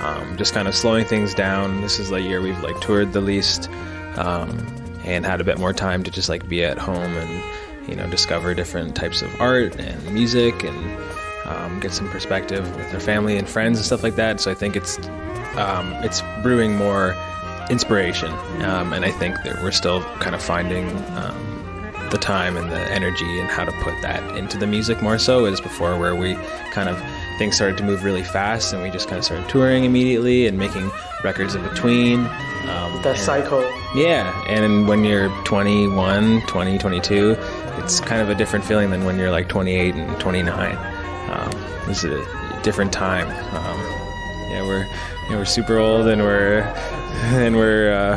[0.01, 1.83] um, just kind of slowing things down.
[1.83, 3.69] This is the year we've like toured the least
[4.17, 4.67] um,
[5.05, 7.60] and had a bit more time to just like be at home and
[7.91, 10.97] you know discover different types of art and music and
[11.47, 14.41] um, get some perspective with their family and friends and stuff like that.
[14.41, 14.99] So I think it's
[15.57, 17.17] um, it's brewing more
[17.69, 18.31] inspiration,
[18.63, 22.81] um, and I think that we're still kind of finding um, the time and the
[22.93, 26.35] energy and how to put that into the music more so as before, where we
[26.73, 27.01] kind of
[27.39, 30.59] things started to move really fast, and we just kind of started touring immediately and
[30.59, 30.91] making
[31.25, 32.21] records in between.
[32.69, 33.63] Um, The cycle.
[33.95, 37.37] Yeah, and when you're 21, 20, 22,
[37.83, 40.77] it's kind of a different feeling than when you're like 28 and 29.
[41.31, 41.51] Um,
[41.89, 43.27] it's a different time.
[43.55, 43.81] Um,
[44.51, 44.85] yeah, we're
[45.25, 46.61] you know, we're super old and we're
[47.35, 48.17] and we're uh,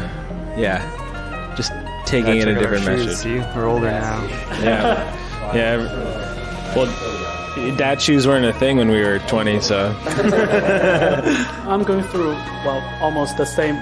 [0.57, 1.72] yeah, just
[2.05, 3.24] taking Yeah, in a check out our different shoes, message.
[3.24, 3.39] see?
[3.57, 4.24] We're older now.
[4.61, 6.76] Yeah, yeah.
[6.76, 6.88] Well,
[7.78, 9.95] dad shoes weren't a thing when we were 20, so
[11.68, 12.32] I'm going through
[12.66, 13.76] well almost the same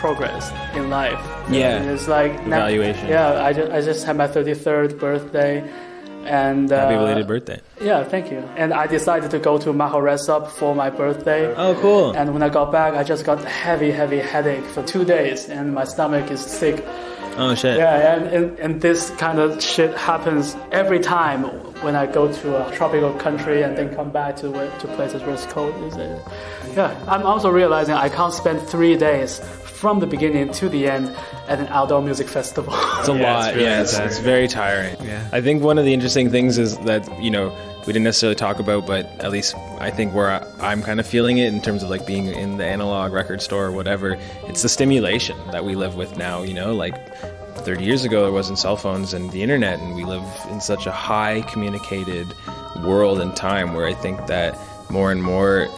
[0.00, 1.20] progress in life.
[1.50, 1.76] Yeah.
[1.76, 3.06] And it's like Evaluation.
[3.08, 5.54] yeah, I just I just had my 33rd birthday,
[6.24, 7.60] and uh, happy belated birthday.
[7.80, 8.38] Yeah, thank you.
[8.56, 11.42] And I decided to go to Maharesa for my birthday.
[11.54, 12.12] Oh, cool.
[12.12, 15.74] And when I got back, I just got heavy, heavy headache for two days, and
[15.74, 16.84] my stomach is sick.
[17.36, 17.78] Oh shit.
[17.78, 21.44] Yeah, and, and, and this kind of shit happens every time
[21.84, 24.48] when I go to a tropical country and then come back to
[24.80, 25.74] to places where it's cold.
[25.84, 26.20] Is it?
[26.76, 29.40] Yeah, I'm also realizing I can't spend three days
[29.80, 31.08] from the beginning to the end
[31.48, 32.74] at an outdoor music festival.
[33.00, 33.56] It's a lot.
[33.56, 34.94] yeah, it's, it's very tiring.
[35.02, 35.26] Yeah.
[35.32, 37.48] I think one of the interesting things is that you know
[37.86, 41.06] we didn't necessarily talk about, but at least I think where I, I'm kind of
[41.06, 44.18] feeling it in terms of like being in the analog record store or whatever.
[44.48, 46.42] It's the stimulation that we live with now.
[46.42, 46.94] You know, like
[47.64, 50.84] 30 years ago there wasn't cell phones and the internet, and we live in such
[50.86, 52.26] a high communicated
[52.84, 54.58] world and time where I think that
[54.90, 55.68] more and more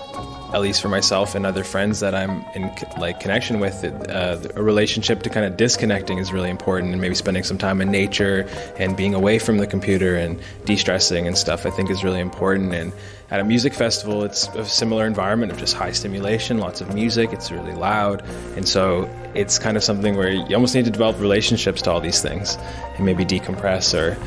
[0.53, 4.38] at least for myself and other friends that I'm in like connection with, it, uh,
[4.55, 7.90] a relationship to kind of disconnecting is really important, and maybe spending some time in
[7.90, 8.46] nature
[8.78, 11.64] and being away from the computer and de-stressing and stuff.
[11.64, 12.74] I think is really important.
[12.74, 12.92] And
[13.30, 17.32] at a music festival, it's a similar environment of just high stimulation, lots of music.
[17.32, 18.22] It's really loud,
[18.57, 22.00] and so it's kind of something where you almost need to develop relationships to all
[22.00, 22.59] these things,
[22.96, 24.18] and maybe decompress or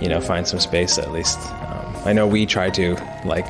[0.00, 1.38] you know find some space at least.
[1.38, 3.46] Um, I know we try to like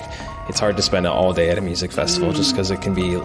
[0.52, 3.18] it's hard to spend all day at a music festival just because it can be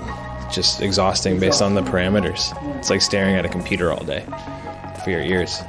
[0.49, 2.55] just exhausting based on the parameters.
[2.77, 4.25] It's like staring at a computer all day
[5.03, 5.61] for your ears.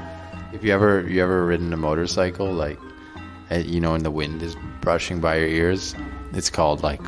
[0.53, 2.79] If you ever you ever ridden a motorcycle, like
[3.51, 5.97] uh, you know, when the wind is brushing by your ears,
[6.33, 7.01] it's called like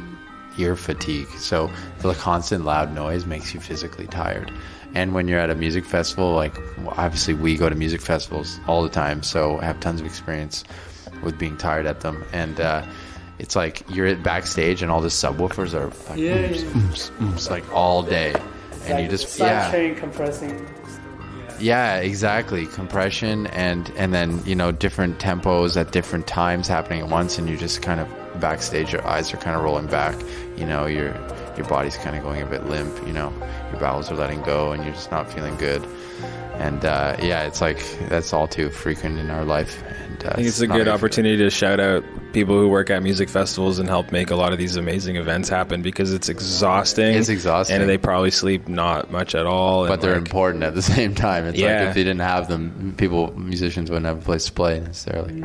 [0.58, 1.28] ear fatigue.
[1.38, 1.70] So
[2.00, 4.50] the constant loud noise makes you physically tired.
[4.94, 6.58] And when you're at a music festival, like
[6.98, 10.64] obviously we go to music festivals all the time, so I have tons of experience
[11.22, 12.24] with being tired at them.
[12.32, 12.84] And uh,
[13.40, 16.62] it's like you're at backstage and all the subwoofers are like, Yeah, yeah.
[16.62, 18.32] ooms, ooms, like all day,
[18.84, 19.70] and like you just yeah.
[19.70, 20.68] chain compressing.
[21.58, 22.66] Yeah, exactly.
[22.66, 27.48] Compression and and then you know different tempos at different times happening at once, and
[27.48, 28.08] you just kind of
[28.40, 28.92] backstage.
[28.92, 30.16] Your eyes are kind of rolling back.
[30.56, 31.08] You know, your
[31.56, 33.06] your body's kind of going a bit limp.
[33.06, 33.30] You know,
[33.70, 35.86] your bowels are letting go, and you're just not feeling good.
[36.54, 39.82] And uh, yeah, it's like that's all too frequent in our life.
[40.19, 42.67] And uh, I think it's a not good really- opportunity to shout out people who
[42.67, 46.11] work at music festivals and help make a lot of these amazing events happen because
[46.13, 47.15] it's exhausting.
[47.15, 47.79] It's exhausting.
[47.79, 49.87] and they probably sleep not much at all.
[49.87, 51.45] But and, they're like, important at the same time.
[51.45, 51.79] It's Yeah.
[51.79, 55.41] like if they didn't have them, people musicians wouldn't have a place to play necessarily.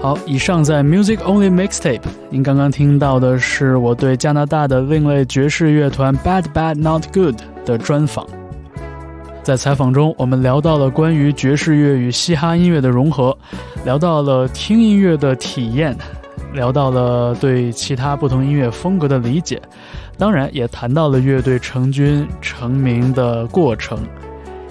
[0.00, 8.26] 好，以上在 Music Only Mixtape，您刚刚听到的是我对加拿大的另类爵士乐团 Bad Bad Not Good 的专访。
[9.47, 13.33] 在采访中，我们聊到了关于爵士乐与嘻哈音乐的融合，
[13.85, 15.95] 聊到了听音乐的体验，
[16.53, 19.57] 聊到了对其他不同音乐风格的理解，
[20.17, 23.99] 当然也谈到了乐队成军成名的过程，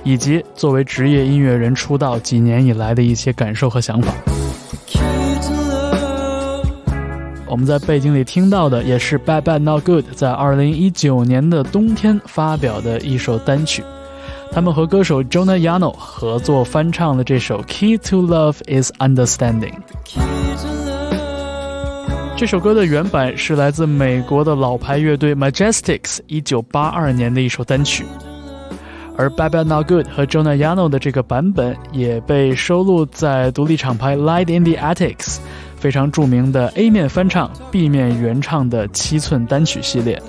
[0.05, 4.12] 以及作为职业音乐人出道几年以来的一些感受和想法。
[7.47, 13.83] 我们在背景里听到的也是 Bad Bad Not Good 在2019年的冬天发表的一首单曲。
[14.53, 19.75] 他们和歌手 Jonah Yano 合作翻唱了这首《Key to Love Is Understanding》。
[22.37, 28.05] 这首歌的原版是来自美国的老牌乐队 Majestics 1982年的一首单曲，
[29.17, 35.39] 而 Bad Bad Not Good 和 Jonah Yano 的这个版本也被收录在独立厂牌 Light in the Attics
[35.77, 40.21] 非常著名的 A 面翻唱、B 面原唱的七寸单曲系列。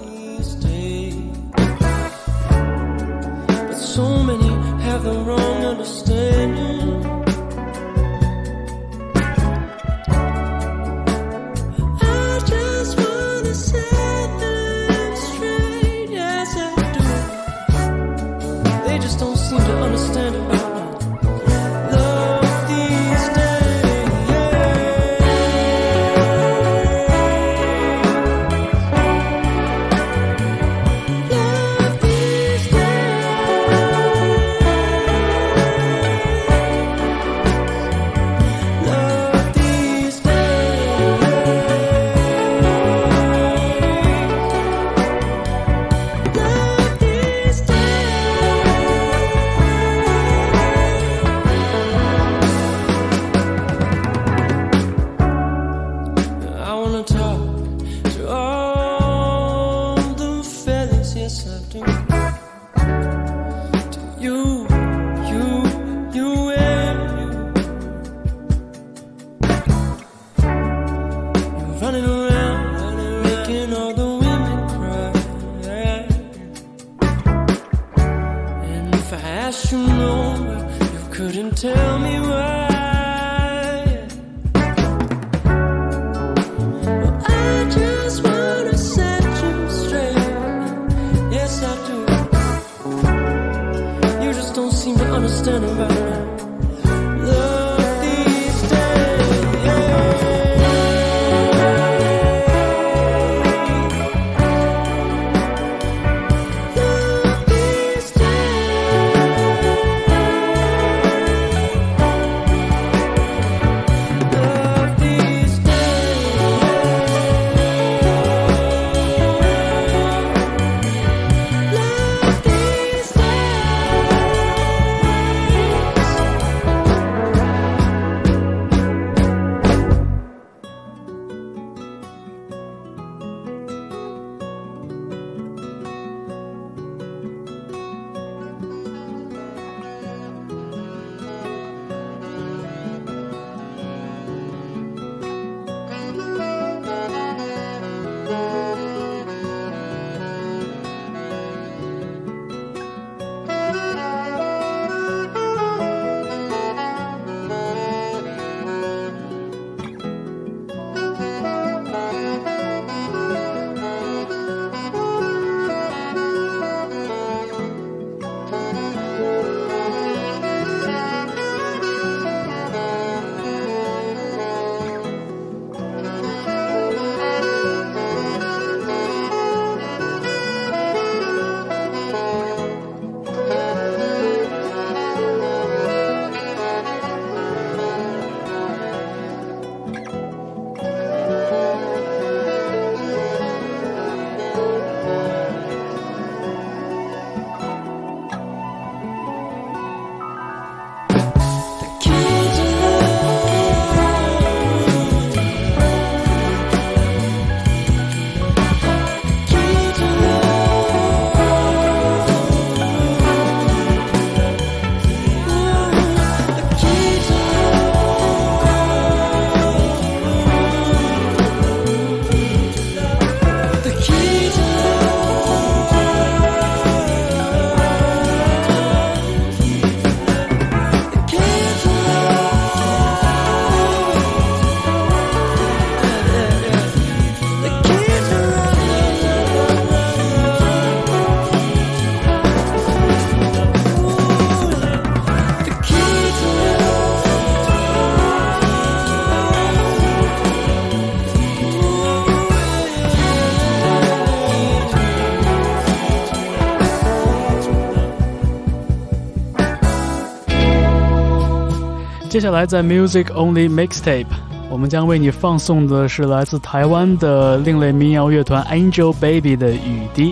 [262.37, 264.27] 接下来在 Music Only Mixtape，
[264.69, 270.31] 我们将为你放送的是来自台湾的另类民谣乐团 Angel Baby 的《雨滴》。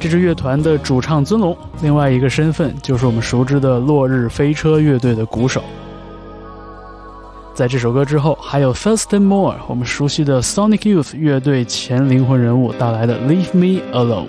[0.00, 5.62] 这支乐团的主唱尊龙，另外一个身份就是我们熟知的落日飞车乐队的鼓手。
[7.52, 14.24] 在这首歌之后，还有 Thurston Moore，我们熟悉的 Sonic Youth 乐队前灵魂人物带来的《Leave Me Alone》。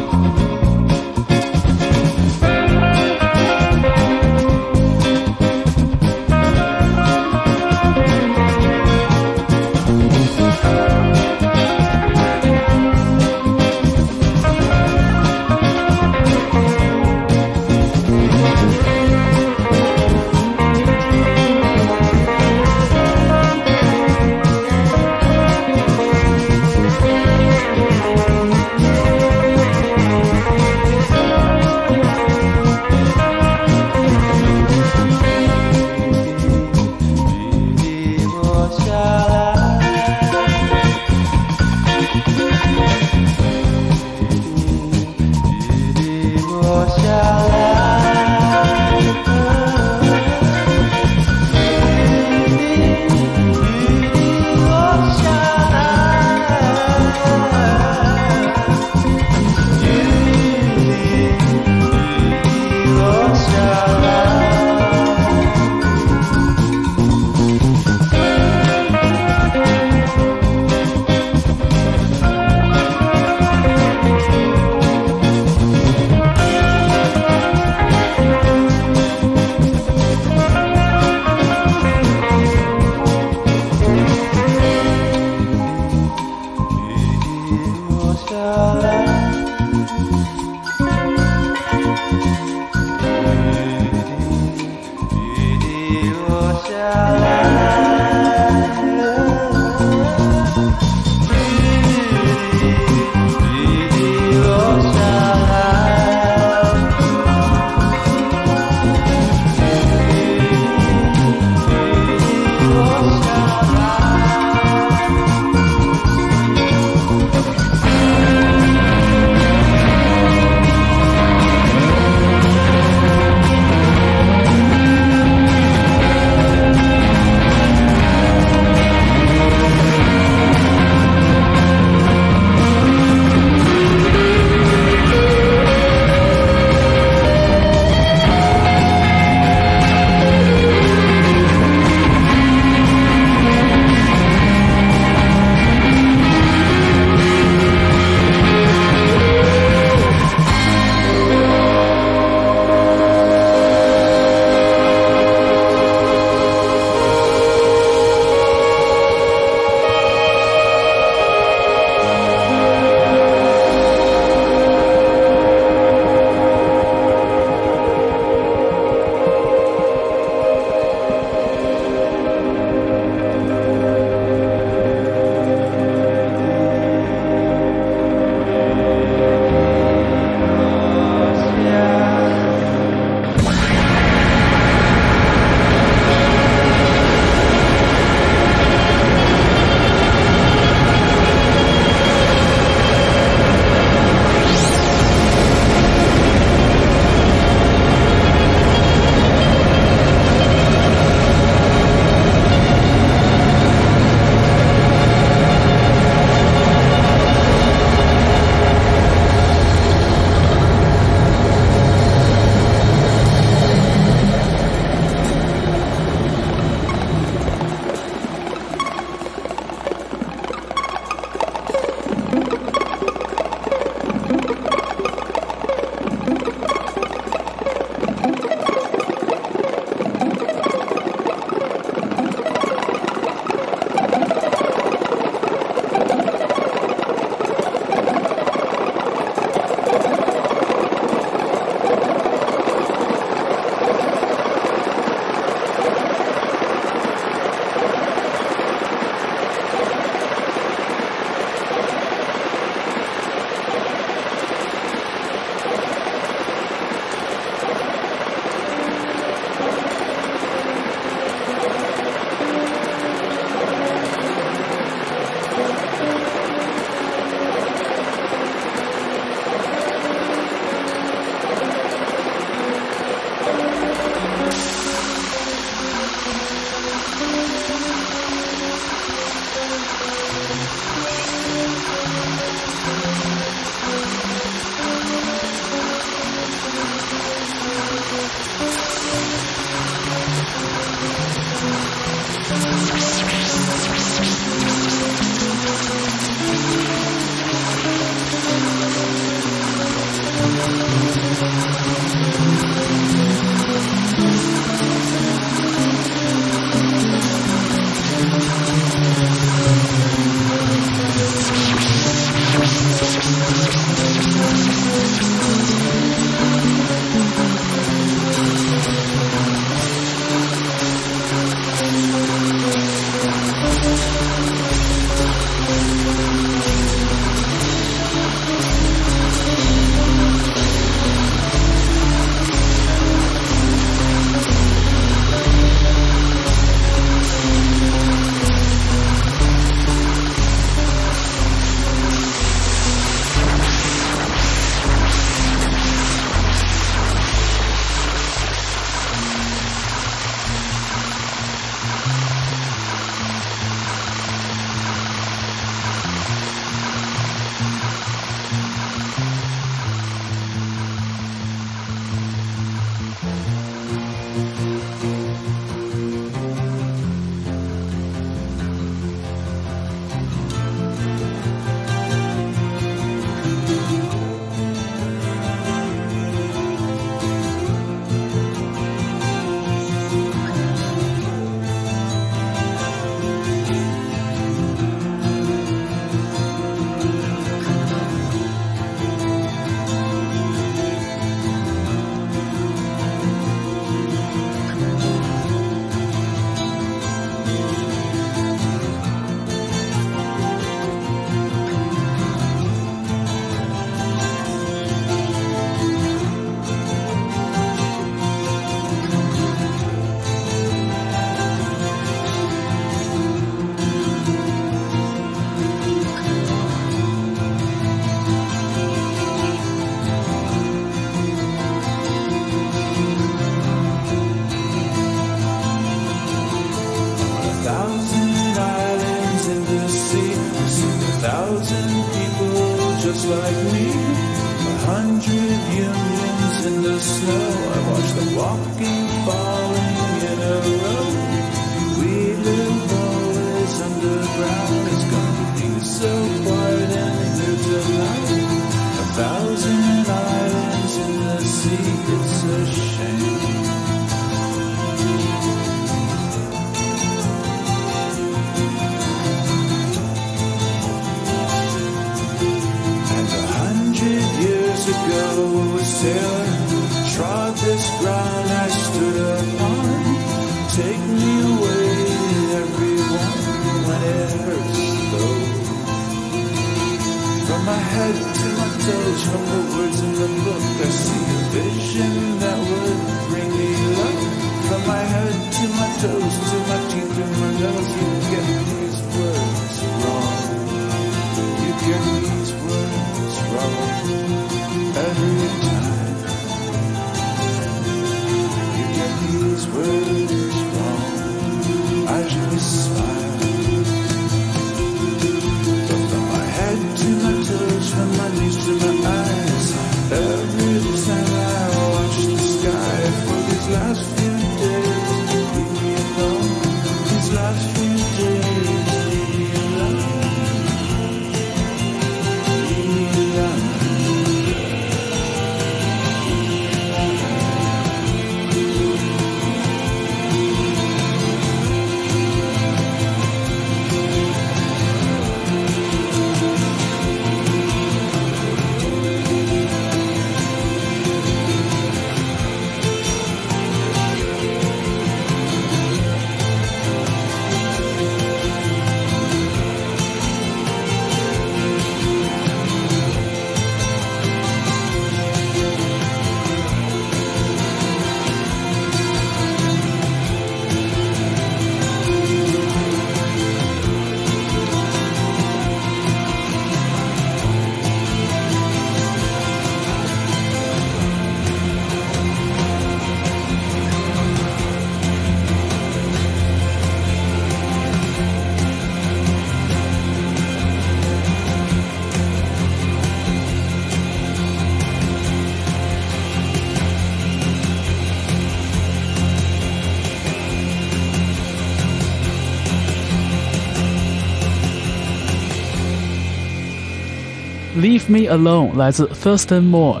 [598.08, 600.00] Me Alone 来自 Thurston Moore。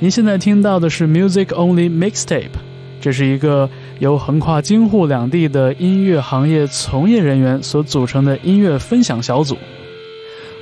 [0.00, 2.50] 您现在听到的是 Music Only Mixtape，
[3.00, 3.70] 这是一个
[4.00, 9.56] 由横跨京沪两地的音乐行业从业人员所组成的音乐分享小组。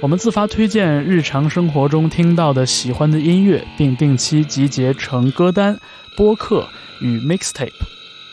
[0.01, 5.81] 我们自发推荐日常生活中听到的喜欢的音乐，并定期集结成歌单、
[6.16, 6.69] 播客
[7.01, 7.73] 与 Mixtape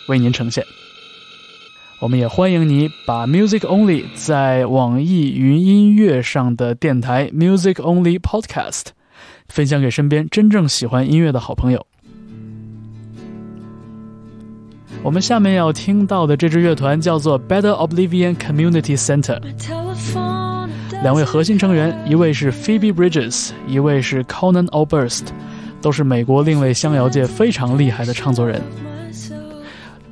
[0.07, 0.65] 为您呈现。
[2.05, 8.89] 我们也欢迎你把 Music Only 在网易云音乐上的电台 Music Only Podcast
[9.47, 11.87] 分享给身边真正喜欢音乐的好朋友。
[15.01, 19.41] 我们下面要听到的这支乐团叫做 Better Oblivion Community Center，
[21.01, 25.23] 两位核心成员，一位是 Phoebe Bridges，一位是 Conan Oberst，
[25.81, 28.61] 都是美国另类乡谣界非常厉害的唱作人。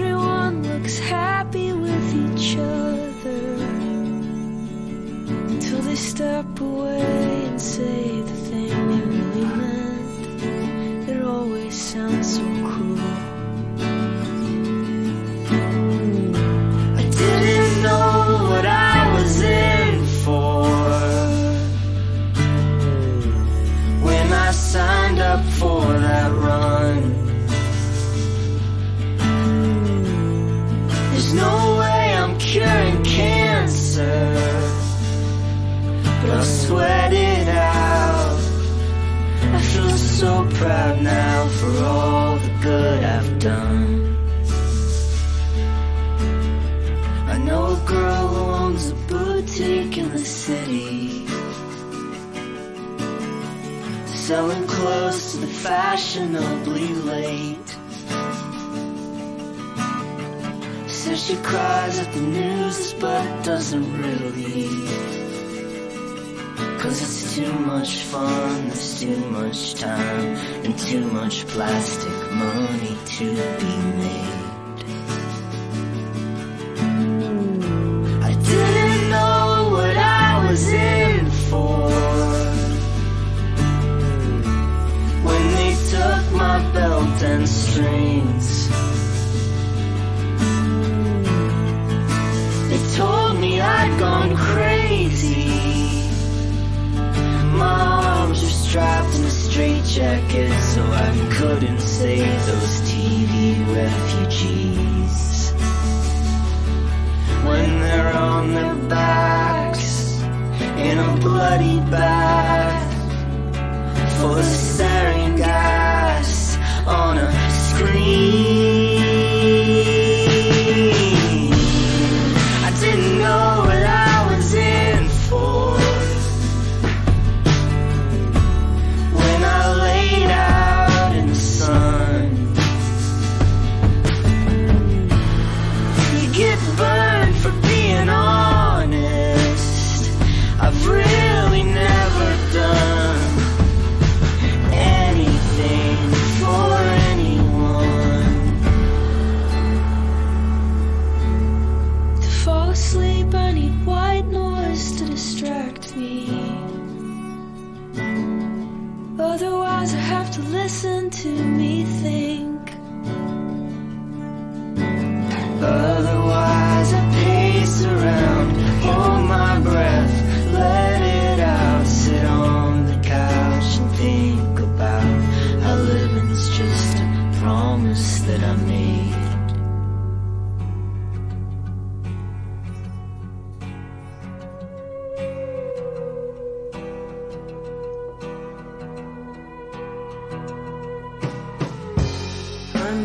[0.00, 3.54] Everyone looks happy with each other
[5.52, 11.08] until they step away and say the thing they really meant.
[11.10, 12.89] It always sounds so cruel.
[66.80, 73.34] Cause it's too much fun, there's too much time, and too much plastic money to
[73.58, 74.39] be made.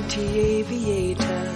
[0.06, 1.52] anti aviator.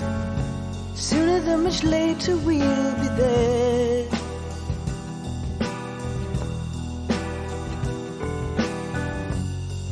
[0.96, 4.08] Sooner than much later, we'll be there.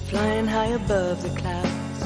[0.09, 1.99] Flying high above the clouds,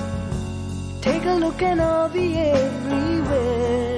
[1.02, 3.91] take a look and I'll be everywhere.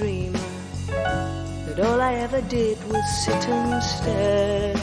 [0.00, 0.38] dreamer
[1.66, 4.74] that all I ever did was sit and stare.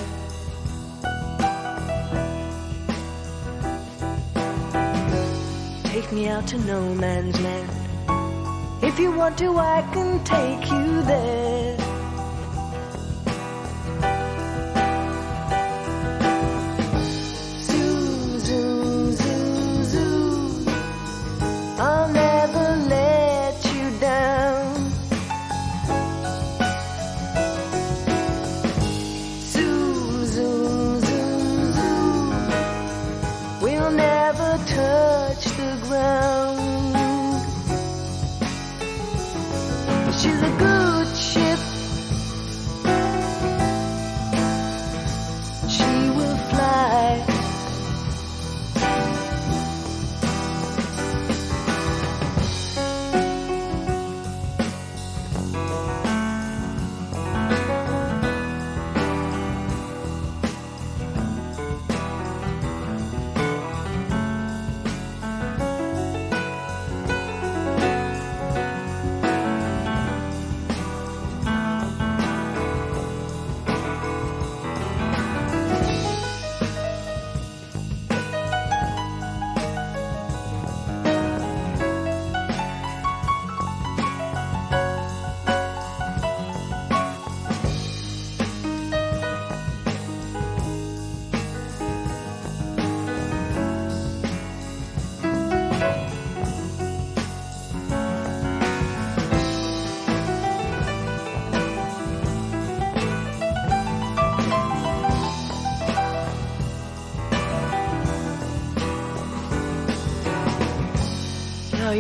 [5.92, 7.72] Take me out to no man's land.
[8.84, 11.57] If you want to, I can take you there.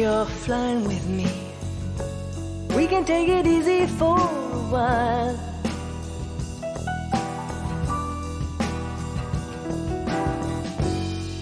[0.07, 1.29] you're flying with me.
[2.77, 5.37] We can take it easy for a while.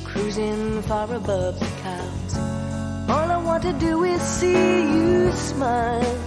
[0.04, 2.34] Cruising far above the clouds.
[3.14, 6.25] All I want to do is see you smile.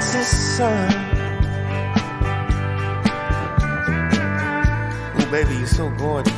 [0.00, 0.88] Texas sun.
[5.14, 6.32] Oh, baby, you're so gorgeous.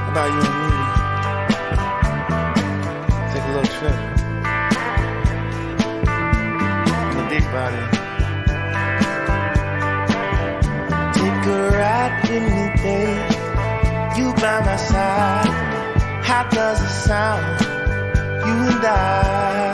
[0.00, 0.76] How about you and me?
[3.30, 3.98] Take a little trip.
[7.10, 7.84] In the big body.
[11.12, 13.28] Take a ride with me, babe.
[14.16, 15.52] You by my side.
[16.24, 17.63] How does it sound?
[18.46, 19.72] You and I.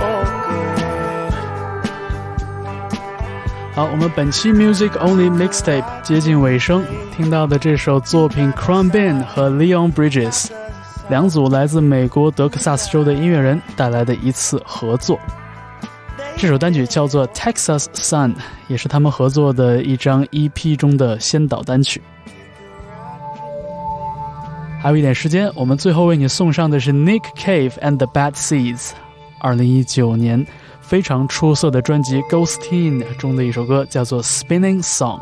[0.00, 1.30] Oh, girl.
[3.74, 6.84] 好，我们本期 Music Only Mixtape 接近尾声，
[7.16, 10.50] 听到的这首作品 Crown Band 和 Leon Bridges
[11.08, 15.20] 两组来自美国德克萨斯州的音乐人带来的一次合作。
[16.36, 18.34] 这首单曲叫做 Texas Sun，
[18.66, 22.02] 也是他们合作的一张 EP 中的先导单曲。
[24.84, 28.90] 还有一点时间，我们最后为你送上的是 Nick Cave and the Bad Seeds，
[29.38, 30.46] 二零一九年
[30.82, 35.20] 非常出色的专辑《Ghosteen》中的一首歌，叫做《Spinning Song》。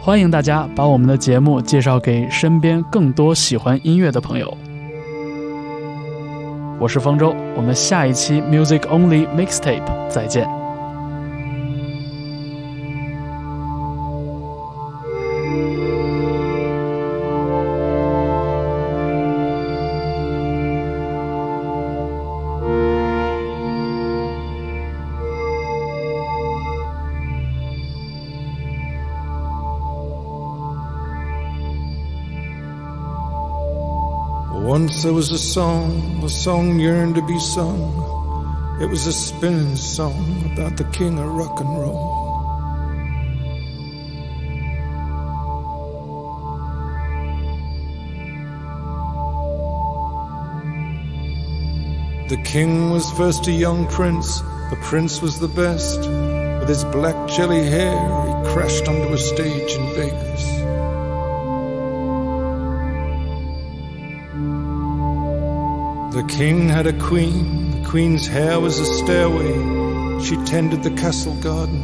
[0.00, 4.58] 欢迎大家把我们的节目介绍给身边更多喜欢音乐的朋友。
[6.80, 10.65] 我是方舟，我们下一期 Music Only Mixtape 再见。
[35.02, 37.80] There was a song, a song yearned to be sung.
[38.80, 42.26] It was a spinning song about the king of rock and roll.
[52.28, 54.40] The king was first a young prince,
[54.70, 56.00] the prince was the best.
[56.60, 57.96] With his black jelly hair,
[58.26, 60.45] he crashed onto a stage in Vegas.
[66.36, 69.54] King had a queen, the queen's hair was a stairway.
[70.22, 71.80] She tended the castle garden,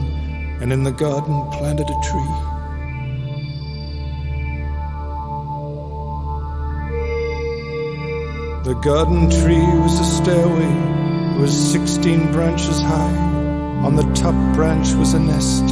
[0.60, 2.34] and in the garden planted a tree.
[8.64, 10.72] The garden tree was a stairway,
[11.34, 13.16] it was sixteen branches high.
[13.86, 15.66] On the top branch was a nest,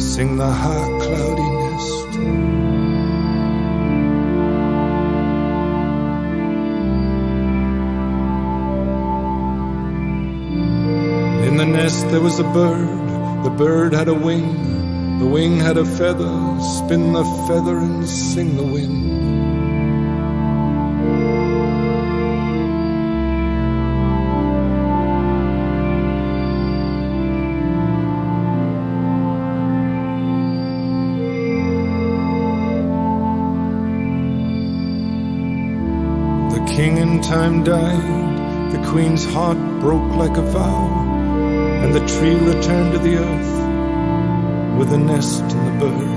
[0.00, 1.03] sing the high
[11.74, 16.32] nest there was a bird, the bird had a wing, the wing had a feather,
[16.78, 19.02] spin the feather and sing the wind.
[36.54, 41.03] The king in time died, the queen's heart broke like a vow,
[41.84, 46.14] and the tree returned to the earth with the nest and the bird.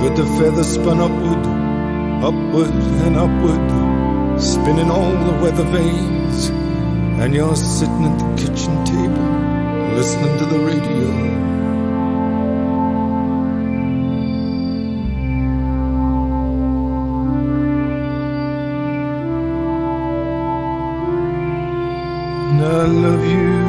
[0.00, 1.44] But the feather spun upward,
[2.22, 6.50] upward and upward, spinning all the weather vanes,
[7.20, 11.49] and you're sitting at the kitchen table, listening to the radio.
[22.70, 23.59] I love you.